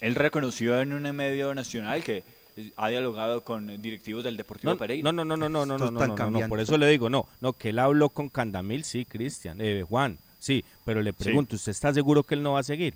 [0.00, 2.22] Él reconoció en un medio nacional que
[2.76, 5.12] ha dialogado con directivos del Deportivo No, Pereira.
[5.12, 7.52] no, no, no, no, no, no, no, no, no, por eso le digo, no, no,
[7.52, 11.92] que él habló con Candamil, sí, Cristian, eh, Juan, sí, pero le pregunto, ¿usted está
[11.94, 12.94] seguro que él no va a seguir?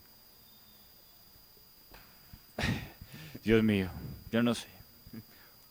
[3.43, 3.89] Dios mío,
[4.31, 4.69] yo no sé.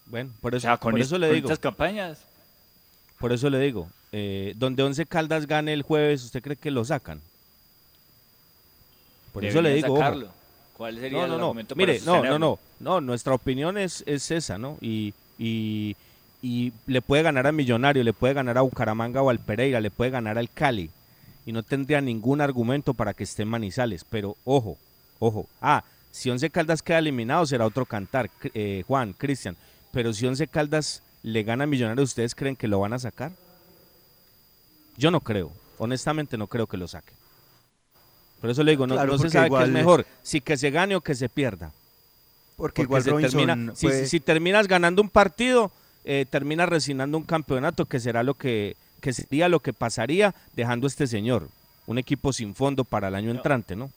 [0.06, 2.26] Bueno, por O eso, sea, con, por es- eso le con digo, estas campañas,
[3.20, 6.84] por eso le digo, eh, donde Once Caldas gane el jueves, ¿usted cree que lo
[6.86, 7.22] sacan?
[9.32, 10.28] Por eso le digo, sacarlo.
[10.78, 11.44] ¿Cuál sería No, el no, no.
[11.46, 13.02] argumento Mire, para no, no, no, no.
[13.02, 14.78] Nuestra opinión es, es esa, ¿no?
[14.82, 15.96] Y, y,
[16.42, 19.90] y le puede ganar a Millonario, le puede ganar a Bucaramanga o al Pereira, le
[19.90, 20.90] puede ganar al Cali.
[21.46, 24.06] Y no tendría ningún argumento para que esté en Manizales.
[24.08, 24.78] Pero ojo,
[25.20, 25.48] ojo.
[25.62, 29.58] Ah, si Once Caldas queda eliminado será otro cantar, eh, Juan, Cristian.
[29.92, 33.32] Pero si Once Caldas le gana a Millonario, ¿ustedes creen que lo van a sacar?
[34.98, 35.52] Yo no creo.
[35.78, 37.16] Honestamente no creo que lo saquen.
[38.42, 40.70] Por eso le digo, no, Claro, no se sabe qué es mejor, si que se
[40.70, 41.72] gane o que se pierda.
[42.56, 45.72] Porque igual Robinson termina, si terminas ganando un partido,
[46.06, 50.88] eh, terminas resignando un campeonato que será lo que, que sería lo que pasaría dejando
[50.88, 51.50] este señor.
[51.86, 53.92] Un equipo sin fondo para el año entrante, ¿no?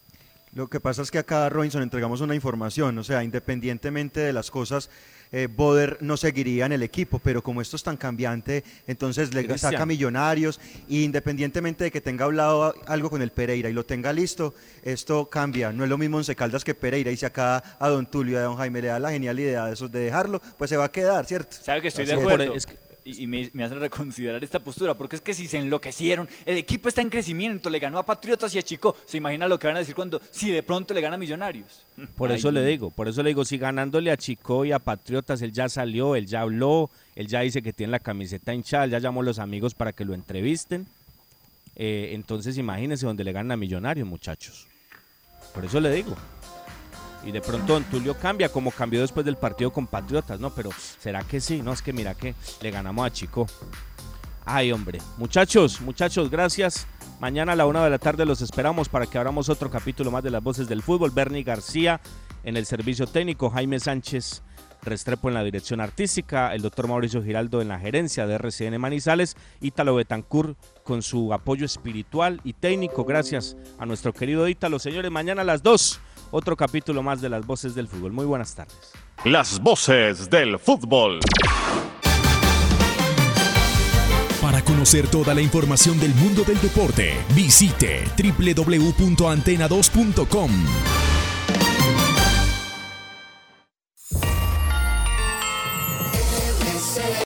[0.52, 4.50] Lo que pasa es que acá, Robinson, entregamos una información, o sea, independientemente de las
[4.50, 4.88] cosas,
[5.32, 9.46] eh, Boder no seguiría en el equipo, pero como esto es tan cambiante, entonces le
[9.46, 9.72] Cristian.
[9.72, 14.12] saca millonarios, y independientemente de que tenga hablado algo con el Pereira y lo tenga
[14.12, 15.72] listo, esto cambia.
[15.72, 18.38] No es lo mismo Once Caldas que Pereira, y si acá a don Tulio y
[18.38, 20.84] a don Jaime le da la genial idea de, eso, de dejarlo, pues se va
[20.86, 21.56] a quedar, ¿cierto?
[21.62, 22.22] ¿Sabe que estoy Así de es.
[22.24, 22.54] acuerdo?
[23.06, 26.56] Y y me, me hace reconsiderar esta postura, porque es que si se enloquecieron, el
[26.58, 29.66] equipo está en crecimiento, le ganó a Patriotas y a Chico, se imagina lo que
[29.66, 31.84] van a decir cuando, si de pronto le gana a Millonarios.
[32.16, 34.78] Por Ay, eso le digo, por eso le digo, si ganándole a Chico y a
[34.78, 38.86] Patriotas, él ya salió, él ya habló, él ya dice que tiene la camiseta hinchada,
[38.86, 40.86] ya llamó a los amigos para que lo entrevisten.
[41.74, 44.66] Eh, entonces imagínense donde le ganan a Millonarios, muchachos.
[45.54, 46.16] Por eso le digo.
[47.26, 50.50] Y de pronto Tulio cambia, como cambió después del partido con Patriotas, ¿no?
[50.50, 50.70] Pero
[51.00, 51.60] ¿será que sí?
[51.60, 53.48] No, es que mira que le ganamos a Chico.
[54.44, 55.00] Ay, hombre.
[55.18, 56.86] Muchachos, muchachos, gracias.
[57.18, 60.22] Mañana a la una de la tarde los esperamos para que abramos otro capítulo más
[60.22, 61.10] de las voces del fútbol.
[61.10, 62.00] Bernie García
[62.44, 64.42] en el servicio técnico, Jaime Sánchez
[64.86, 69.36] Restrepo en la dirección artística, el doctor Mauricio Giraldo en la gerencia de RCN Manizales,
[69.60, 73.04] Ítalo Betancourt con su apoyo espiritual y técnico.
[73.04, 74.78] Gracias a nuestro querido Ítalo.
[74.78, 76.00] Señores, mañana a las 2,
[76.30, 78.12] otro capítulo más de las voces del fútbol.
[78.12, 78.92] Muy buenas tardes.
[79.24, 81.18] Las voces del fútbol.
[84.40, 91.15] Para conocer toda la información del mundo del deporte, visite www.antena2.com.